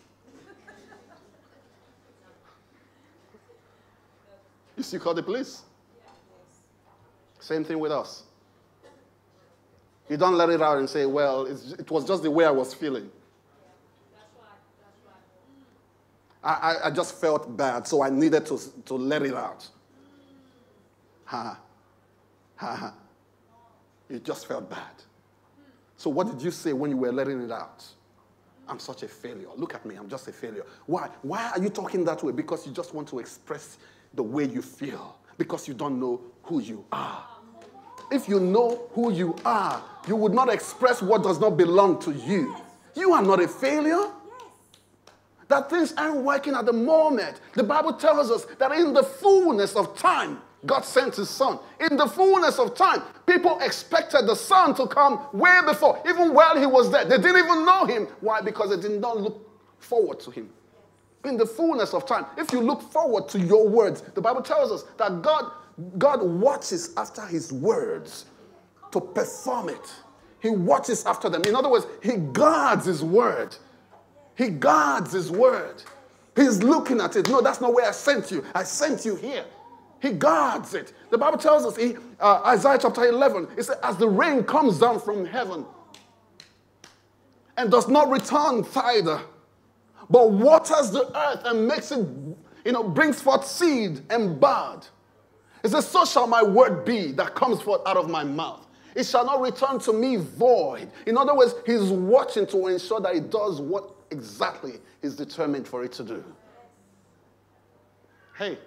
[4.77, 5.63] you still call the police?
[7.41, 8.25] Same thing with us.
[10.09, 12.75] You don't let it out and say, well, it was just the way I was
[12.75, 13.11] feeling.
[16.43, 19.69] I, I, just felt bad, so I needed to, to let it out.
[21.27, 21.59] Ha.
[22.57, 22.95] Ha ha.
[24.09, 24.95] You just felt bad.
[25.99, 27.85] So, what did you say when you were letting it out?
[28.71, 29.49] I'm such a failure.
[29.57, 30.65] Look at me, I'm just a failure.
[30.87, 31.09] Why?
[31.23, 32.33] Why are you talking that way?
[32.33, 33.79] Because you just want to express
[34.15, 37.27] the way you feel, because you don't know who you are.
[38.13, 42.13] If you know who you are, you would not express what does not belong to
[42.13, 42.57] you.
[42.95, 44.07] You are not a failure.
[45.49, 47.41] That things aren't working at the moment.
[47.55, 51.59] The Bible tells us that in the fullness of time, God sent his son.
[51.81, 56.59] In the fullness of time, people expected the son to come way before, even while
[56.59, 57.05] he was there.
[57.05, 58.07] They didn't even know him.
[58.21, 58.41] Why?
[58.43, 59.49] Because they did not look
[59.79, 60.51] forward to him.
[61.25, 64.71] In the fullness of time, if you look forward to your words, the Bible tells
[64.73, 65.51] us that God,
[65.99, 68.27] God watches after his words
[68.93, 69.95] to perform it.
[70.41, 71.43] He watches after them.
[71.47, 73.57] In other words, he guards his word.
[74.37, 75.83] He guards his word.
[76.35, 77.29] He's looking at it.
[77.29, 78.45] No, that's not where I sent you.
[78.55, 79.45] I sent you here.
[80.01, 80.93] He guards it.
[81.11, 84.99] The Bible tells us, uh, Isaiah chapter 11, it says, as the rain comes down
[85.01, 85.67] from heaven
[87.57, 89.21] and does not return thither,
[90.09, 91.99] but waters the earth and makes it,
[92.65, 94.87] you know, brings forth seed and bud.
[95.63, 98.67] It says, So shall my word be that comes forth out of my mouth.
[98.95, 100.91] It shall not return to me void.
[101.07, 105.85] In other words, he's watching to ensure that it does what exactly is determined for
[105.85, 106.25] it to do.
[108.37, 108.59] Hey,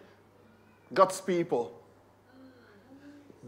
[0.94, 1.80] God's people,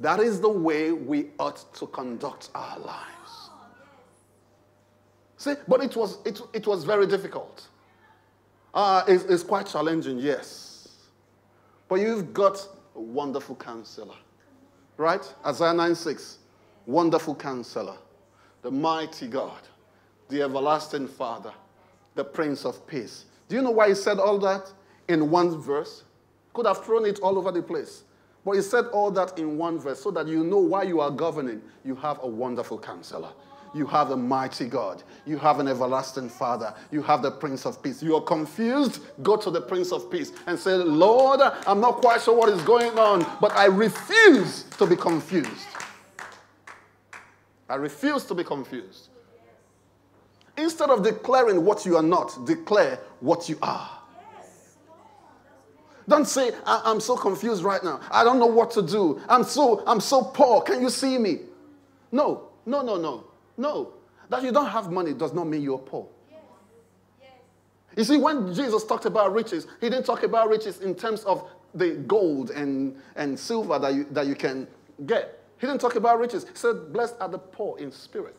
[0.01, 3.49] that is the way we ought to conduct our lives.
[5.37, 7.67] See, but it was, it, it was very difficult.
[8.73, 10.89] Uh, it's, it's quite challenging, yes.
[11.87, 14.15] But you've got a wonderful counselor,
[14.97, 15.21] right?
[15.45, 16.39] Isaiah 9 6.
[16.87, 17.97] Wonderful counselor,
[18.61, 19.61] the mighty God,
[20.29, 21.51] the everlasting Father,
[22.13, 23.25] the Prince of Peace.
[23.47, 24.71] Do you know why he said all that
[25.07, 26.04] in one verse?
[26.55, 28.03] Could have thrown it all over the place.
[28.45, 31.11] But he said all that in one verse so that you know why you are
[31.11, 31.61] governing.
[31.83, 33.29] You have a wonderful counselor.
[33.73, 35.03] You have a mighty God.
[35.25, 36.73] You have an everlasting Father.
[36.91, 38.01] You have the Prince of Peace.
[38.01, 39.01] You are confused?
[39.21, 42.61] Go to the Prince of Peace and say, Lord, I'm not quite sure what is
[42.61, 45.67] going on, but I refuse to be confused.
[47.67, 49.09] I refuse to be confused.
[50.55, 53.89] Instead of declaring what you are not, declare what you are.
[56.07, 57.99] Don't say, I- am so confused right now.
[58.11, 59.21] I don't know what to do.
[59.27, 60.61] I'm so, I'm so poor.
[60.61, 61.39] Can you see me?
[62.11, 63.23] No, no, no, no,
[63.57, 63.93] no.
[64.29, 66.07] That you don't have money does not mean you're poor.
[67.95, 71.49] You see, when Jesus talked about riches, he didn't talk about riches in terms of
[71.73, 74.67] the gold and, and silver that you, that you can
[75.05, 75.39] get.
[75.57, 76.43] He didn't talk about riches.
[76.43, 78.35] He said, Blessed are the poor in spirit.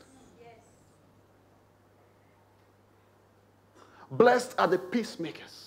[4.11, 5.66] Blessed are the peacemakers.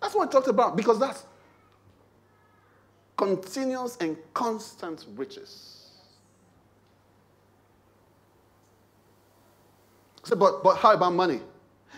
[0.00, 1.24] That's what I talked about because that's
[3.16, 5.90] continuous and constant riches.
[10.24, 11.40] So, but, but how about money?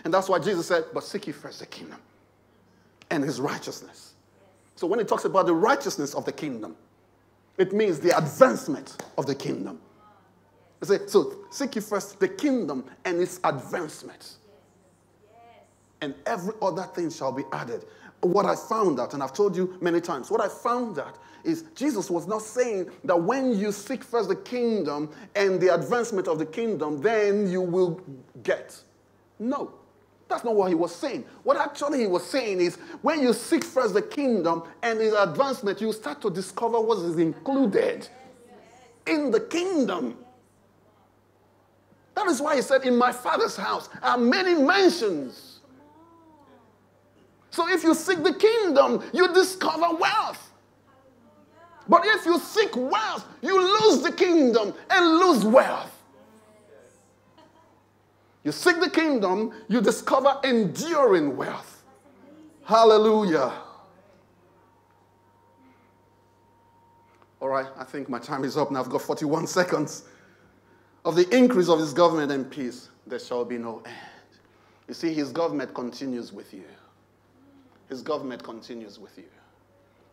[0.03, 1.99] And that's why Jesus said, But seek ye first the kingdom
[3.09, 4.13] and his righteousness.
[4.75, 6.75] So when he talks about the righteousness of the kingdom,
[7.57, 9.81] it means the advancement of the kingdom.
[10.81, 14.35] So seek ye first the kingdom and its advancement.
[16.01, 17.85] And every other thing shall be added.
[18.21, 21.63] What I found out, and I've told you many times, what I found out is
[21.75, 26.37] Jesus was not saying that when you seek first the kingdom and the advancement of
[26.37, 28.01] the kingdom, then you will
[28.43, 28.81] get.
[29.39, 29.73] No.
[30.27, 31.25] That's not what he was saying.
[31.43, 35.81] What actually he was saying is when you seek first the kingdom and its advancement,
[35.81, 38.07] you start to discover what is included
[39.07, 40.17] in the kingdom.
[42.13, 45.48] That is why he said, In my father's house are many mansions.
[47.59, 50.49] So if you seek the kingdom, you discover wealth.
[51.89, 55.91] But if you seek wealth, you lose the kingdom and lose wealth.
[58.45, 61.83] You seek the kingdom, you discover enduring wealth.
[62.63, 63.51] Hallelujah.
[67.41, 68.79] All right, I think my time is up now.
[68.79, 70.05] I've got 41 seconds.
[71.03, 73.95] Of the increase of his government and peace, there shall be no end.
[74.87, 76.63] You see, his government continues with you.
[77.89, 79.25] His government continues with you.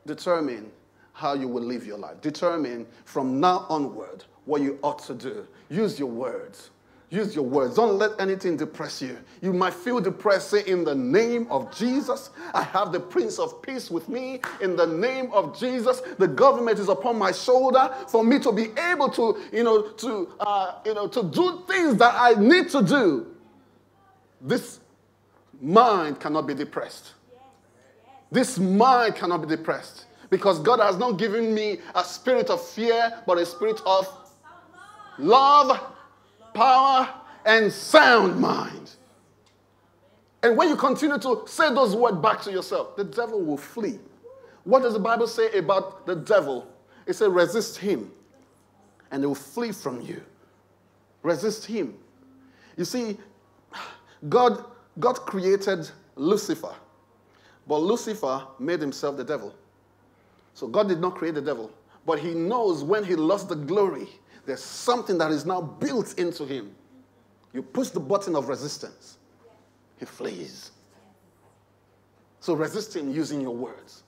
[0.07, 0.73] Determine
[1.13, 2.21] how you will live your life.
[2.21, 5.47] Determine from now onward what you ought to do.
[5.69, 6.71] Use your words.
[7.09, 7.77] Use your words.
[7.77, 9.17] Don't let anything depress you.
[9.41, 10.51] You might feel depressed.
[10.51, 14.41] Say, in the name of Jesus, I have the Prince of Peace with me.
[14.61, 18.71] In the name of Jesus, the government is upon my shoulder for me to be
[18.91, 22.83] able to, you know, to, uh, you know, to do things that I need to
[22.83, 23.27] do.
[24.41, 24.81] This
[25.61, 27.13] mind cannot be depressed.
[28.31, 33.23] This mind cannot be depressed because God has not given me a spirit of fear,
[33.27, 34.09] but a spirit of
[35.19, 35.81] love
[36.57, 37.09] power,
[37.45, 38.93] and sound mind.
[40.43, 43.99] And when you continue to say those words back to yourself, the devil will flee.
[44.65, 46.67] What does the Bible say about the devil?
[47.07, 48.11] It says, resist him,
[49.11, 50.23] and he will flee from you.
[51.23, 51.95] Resist him.
[52.77, 53.17] You see,
[54.29, 54.65] God,
[54.99, 56.75] God created Lucifer,
[57.67, 59.55] but Lucifer made himself the devil.
[60.55, 61.71] So God did not create the devil,
[62.05, 64.09] but he knows when he lost the glory
[64.47, 66.75] there's something that is now built into him.
[67.53, 69.19] You push the button of resistance,
[69.99, 70.71] he flees.
[72.41, 74.05] So resist him using your words.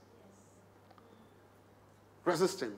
[2.24, 2.74] Resist him.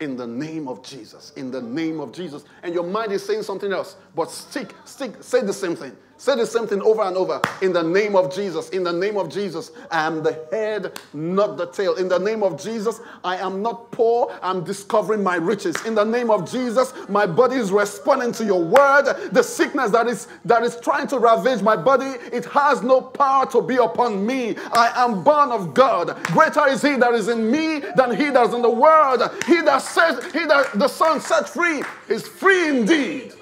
[0.00, 1.32] In the name of Jesus.
[1.36, 2.44] In the name of Jesus.
[2.62, 5.96] And your mind is saying something else, but stick, stick, say the same thing.
[6.18, 7.40] Say the same thing over and over.
[7.60, 8.70] In the name of Jesus.
[8.70, 9.70] In the name of Jesus.
[9.90, 11.96] I am the head, not the tail.
[11.96, 14.36] In the name of Jesus, I am not poor.
[14.42, 15.76] I'm discovering my riches.
[15.84, 19.30] In the name of Jesus, my body is responding to your word.
[19.32, 23.46] The sickness that is that is trying to ravage my body, it has no power
[23.52, 24.56] to be upon me.
[24.72, 26.16] I am born of God.
[26.26, 29.22] Greater is he that is in me than he that is in the world.
[29.46, 33.34] He that says, he that the Son set free is free indeed.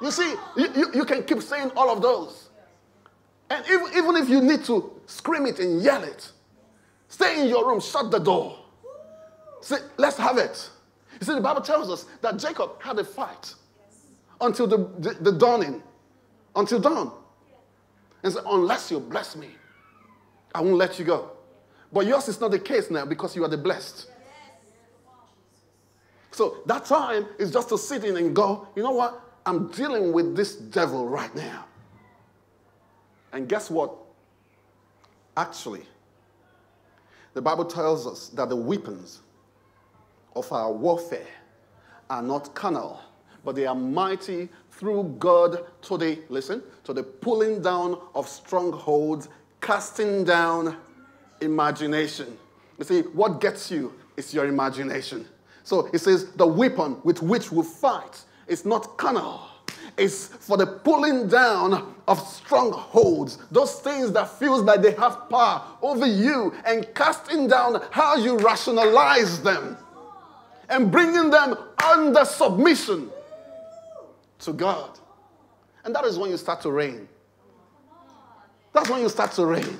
[0.00, 2.48] You see, you, you, you, can keep saying all of those.
[3.50, 6.30] And even, even if you need to scream it and yell it,
[7.08, 8.58] stay in your room, shut the door.
[9.60, 10.70] Say, let's have it.
[11.20, 13.54] You see, the Bible tells us that Jacob had a fight
[14.40, 15.82] until the, the, the dawning,
[16.54, 17.12] until dawn.
[18.22, 19.48] And said, unless you bless me,
[20.54, 21.30] I won't let you go.
[21.92, 24.10] But yours is not the case now because you are the blessed.
[26.30, 29.27] So that time is just to sit in and go, you know what?
[29.48, 31.64] I'm dealing with this devil right now.
[33.32, 33.94] And guess what?
[35.38, 35.86] Actually,
[37.32, 39.20] the Bible tells us that the weapons
[40.36, 41.26] of our warfare
[42.10, 43.00] are not carnal,
[43.42, 49.28] but they are mighty through God to the, listen, to the pulling down of strongholds,
[49.62, 50.76] casting down
[51.40, 52.36] imagination.
[52.78, 55.26] You see, what gets you is your imagination.
[55.64, 59.42] So it says, the weapon with which we fight it's not carnal.
[59.96, 65.62] It's for the pulling down of strongholds, those things that feels like they have power
[65.82, 69.76] over you, and casting down how you rationalize them,
[70.68, 73.10] and bringing them under submission
[74.38, 74.98] to God.
[75.84, 77.08] And that is when you start to reign.
[78.72, 79.78] That's when you start to reign.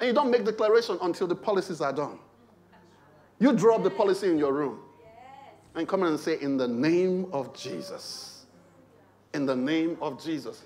[0.00, 2.18] And you don't make declaration until the policies are done.
[3.38, 4.80] You draw up the policy in your room
[5.74, 8.46] and come and say, In the name of Jesus.
[9.34, 10.64] In the name of Jesus.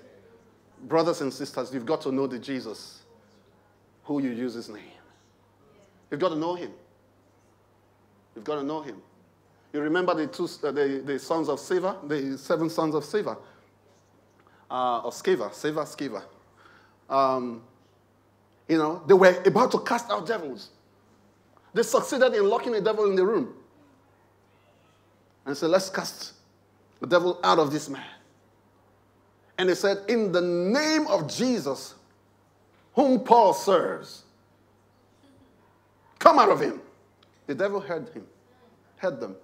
[0.87, 3.03] Brothers and sisters, you've got to know the Jesus
[4.03, 4.83] who you use his name.
[6.11, 6.71] You've got to know him.
[8.35, 9.01] You've got to know him.
[9.73, 13.37] You remember the, two, uh, the, the sons of Sceva, the seven sons of Sceva,
[14.69, 16.23] uh, or Sceva, Sceva, Sceva.
[17.13, 17.63] Um,
[18.67, 20.69] you know, they were about to cast out devils.
[21.73, 23.53] They succeeded in locking a devil in the room
[25.47, 26.33] and said, Let's cast
[26.99, 28.03] the devil out of this man.
[29.57, 31.95] And they said, In the name of Jesus,
[32.93, 34.23] whom Paul serves,
[36.19, 36.81] come out of him.
[37.47, 38.27] The devil heard him,
[38.97, 39.35] heard them,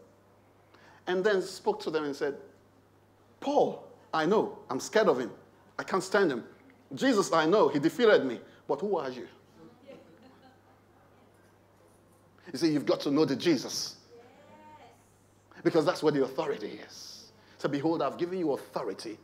[1.08, 2.36] and then spoke to them and said,
[3.40, 5.32] Paul, I know, I'm scared of him.
[5.80, 6.44] I can't stand him.
[6.94, 8.40] Jesus, I know, he defeated me.
[8.68, 9.28] But who are you?
[12.52, 13.96] You see, you've got to know the Jesus
[15.64, 17.32] because that's where the authority is.
[17.58, 19.18] So, behold, I've given you authority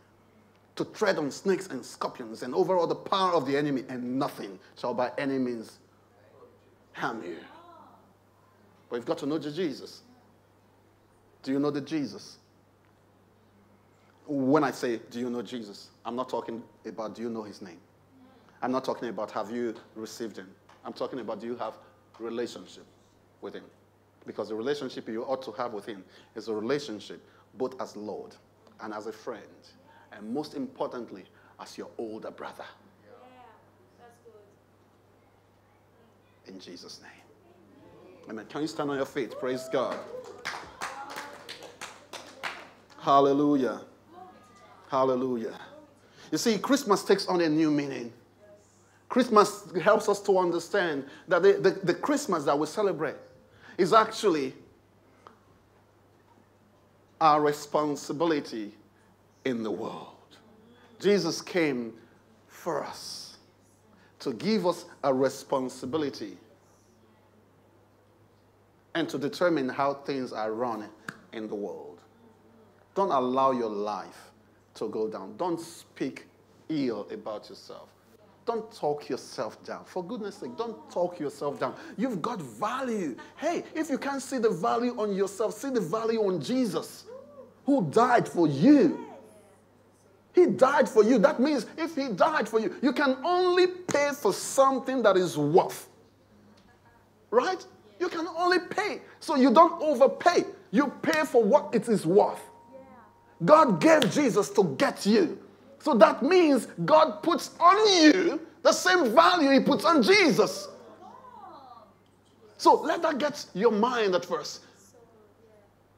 [0.75, 4.17] to tread on snakes and scorpions and over all the power of the enemy, and
[4.17, 5.79] nothing shall by any means
[6.93, 7.37] harm you.
[8.89, 10.01] But you've got to know the Jesus.
[11.43, 12.37] Do you know the Jesus?
[14.25, 17.61] When I say, do you know Jesus, I'm not talking about do you know his
[17.61, 17.79] name.
[18.61, 20.49] I'm not talking about have you received him.
[20.85, 21.77] I'm talking about do you have
[22.19, 22.85] relationship
[23.41, 23.63] with him.
[24.25, 26.03] Because the relationship you ought to have with Him
[26.35, 28.35] is a relationship both as Lord
[28.81, 29.41] and as a friend,
[30.13, 31.25] and most importantly,
[31.59, 32.65] as your older brother.
[33.03, 33.11] Yeah,
[33.97, 34.19] that's
[36.45, 36.53] good.
[36.53, 37.11] In Jesus' name.
[38.29, 38.45] Amen.
[38.47, 39.31] Can you stand on your feet?
[39.39, 39.97] Praise God.
[42.99, 43.81] Hallelujah.
[44.89, 45.57] Hallelujah.
[46.31, 48.13] You see, Christmas takes on a new meaning.
[49.07, 53.15] Christmas helps us to understand that the, the, the Christmas that we celebrate
[53.79, 54.53] is actually
[57.21, 58.73] our responsibility
[59.45, 60.17] in the world.
[60.99, 61.93] Jesus came
[62.49, 63.37] for us
[64.19, 66.35] to give us a responsibility
[68.95, 70.89] and to determine how things are run
[71.31, 72.01] in the world.
[72.95, 74.31] Don't allow your life
[74.73, 75.37] to go down.
[75.37, 76.25] Don't speak
[76.67, 77.87] ill about yourself.
[78.49, 79.85] Don't talk yourself down.
[79.85, 81.75] For goodness sake, don't talk yourself down.
[81.97, 83.15] You've got value.
[83.37, 87.03] Hey, if you can't see the value on yourself, see the value on Jesus
[87.67, 89.05] who died for you.
[90.33, 91.19] He died for you.
[91.19, 95.37] That means if he died for you, you can only pay for something that is
[95.37, 95.87] worth.
[97.29, 97.63] Right?
[97.99, 99.01] You can only pay.
[99.19, 100.43] So you don't overpay.
[100.71, 102.41] You pay for what it is worth.
[103.45, 105.37] God gave Jesus to get you.
[105.79, 110.67] So that means God puts on you the same value He puts on Jesus.
[112.57, 114.61] So let that get your mind at first.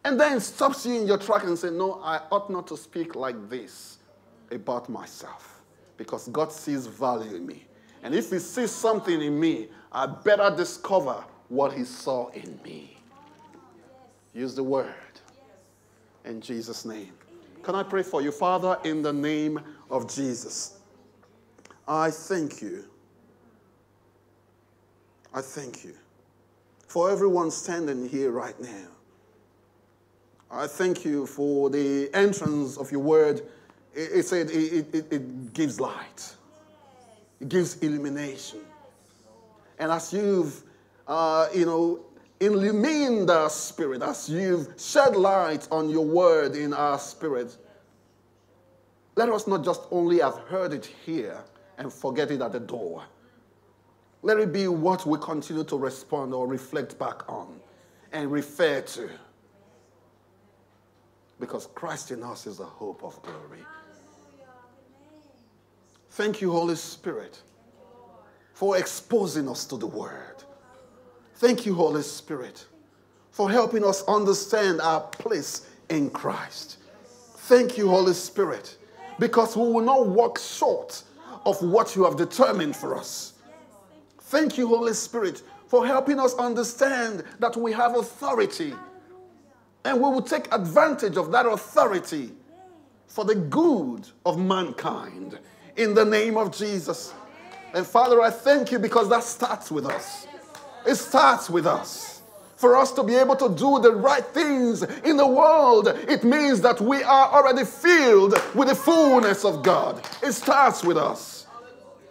[0.03, 3.15] And then stops you in your track and say, No, I ought not to speak
[3.15, 3.97] like this
[4.51, 5.61] about myself
[5.97, 7.65] because God sees value in me.
[8.03, 12.97] And if He sees something in me, I better discover what He saw in me.
[14.33, 14.93] Use the word
[16.25, 17.11] in Jesus' name.
[17.63, 18.31] Can I pray for you?
[18.31, 19.59] Father, in the name
[19.91, 20.79] of Jesus,
[21.87, 22.85] I thank you.
[25.33, 25.93] I thank you
[26.87, 28.87] for everyone standing here right now.
[30.49, 33.41] I thank you for the entrance of your word.
[33.93, 36.35] It, said it, it, it gives light,
[37.39, 38.59] it gives illumination.
[39.79, 40.63] And as you've,
[41.07, 41.99] uh, you know,
[42.39, 47.57] illumined our spirit, as you've shed light on your word in our spirit,
[49.15, 51.43] let us not just only have heard it here
[51.77, 53.03] and forget it at the door.
[54.21, 57.59] Let it be what we continue to respond or reflect back on
[58.11, 59.09] and refer to.
[61.39, 63.65] Because Christ in us is the hope of glory.
[66.11, 67.41] Thank you, Holy Spirit,
[68.53, 70.43] for exposing us to the Word.
[71.35, 72.65] Thank you, Holy Spirit,
[73.31, 76.77] for helping us understand our place in Christ.
[77.37, 78.77] Thank you, Holy Spirit,
[79.19, 81.03] because we will not walk short
[81.45, 83.33] of what you have determined for us.
[84.19, 88.73] Thank you, Holy Spirit, for helping us understand that we have authority
[89.83, 92.31] and we will take advantage of that authority
[93.07, 95.39] for the good of mankind
[95.75, 97.13] in the name of Jesus.
[97.73, 100.27] And Father, I thank you because that starts with us.
[100.85, 102.20] It starts with us.
[102.61, 106.61] For us to be able to do the right things in the world, it means
[106.61, 110.07] that we are already filled with the fullness of God.
[110.21, 111.47] It starts with us.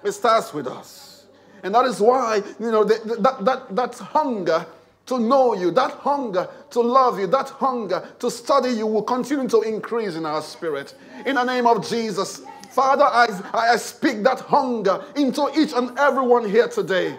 [0.02, 1.26] It starts with us.
[1.62, 4.66] And that is why, you know, that, that, that hunger
[5.06, 9.46] to know you, that hunger to love you, that hunger to study you will continue
[9.48, 10.96] to increase in our spirit.
[11.26, 12.42] In the name of Jesus,
[12.72, 17.14] Father, I, I speak that hunger into each and everyone here today.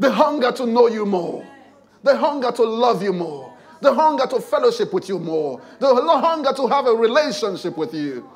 [0.00, 1.46] The hunger to know you more,
[2.02, 6.52] the hunger to love you more, the hunger to fellowship with you more, the hunger
[6.54, 8.28] to have a relationship with you.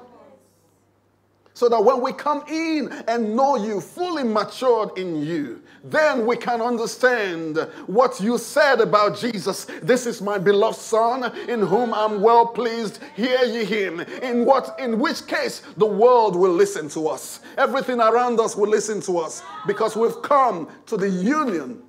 [1.53, 6.37] So that when we come in and know you, fully matured in you, then we
[6.37, 9.67] can understand what you said about Jesus.
[9.83, 13.01] This is my beloved Son in whom I'm well pleased.
[13.15, 14.01] Hear ye him.
[14.01, 17.41] In what in which case the world will listen to us.
[17.59, 21.83] Everything around us will listen to us because we've come to the union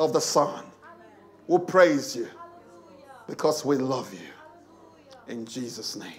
[0.00, 0.64] of the Son.
[1.46, 2.26] We'll praise you
[3.28, 4.26] because we love you.
[5.28, 6.10] In Jesus' name.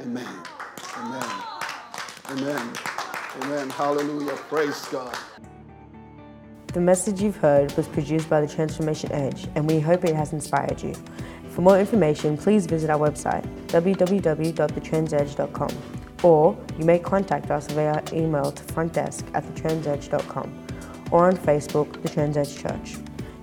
[0.00, 0.42] Amen.
[0.98, 1.24] Amen.
[2.30, 2.72] Amen.
[3.42, 3.70] Amen.
[3.70, 4.36] Hallelujah.
[4.48, 5.16] Praise God.
[6.66, 10.32] The message you've heard was produced by the Transformation Edge, and we hope it has
[10.32, 10.94] inspired you.
[11.50, 15.70] For more information, please visit our website, www.thetransedge.com,
[16.22, 20.71] or you may contact us via email to frontdesk at thetransedge.com
[21.12, 22.96] or on Facebook, The Trans Edge Church.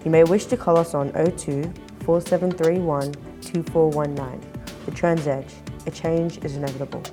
[0.04, 4.42] You may wish to call us on 02 4731 2419.
[4.86, 5.54] The Trans Edge
[5.86, 7.04] a change is inevitable.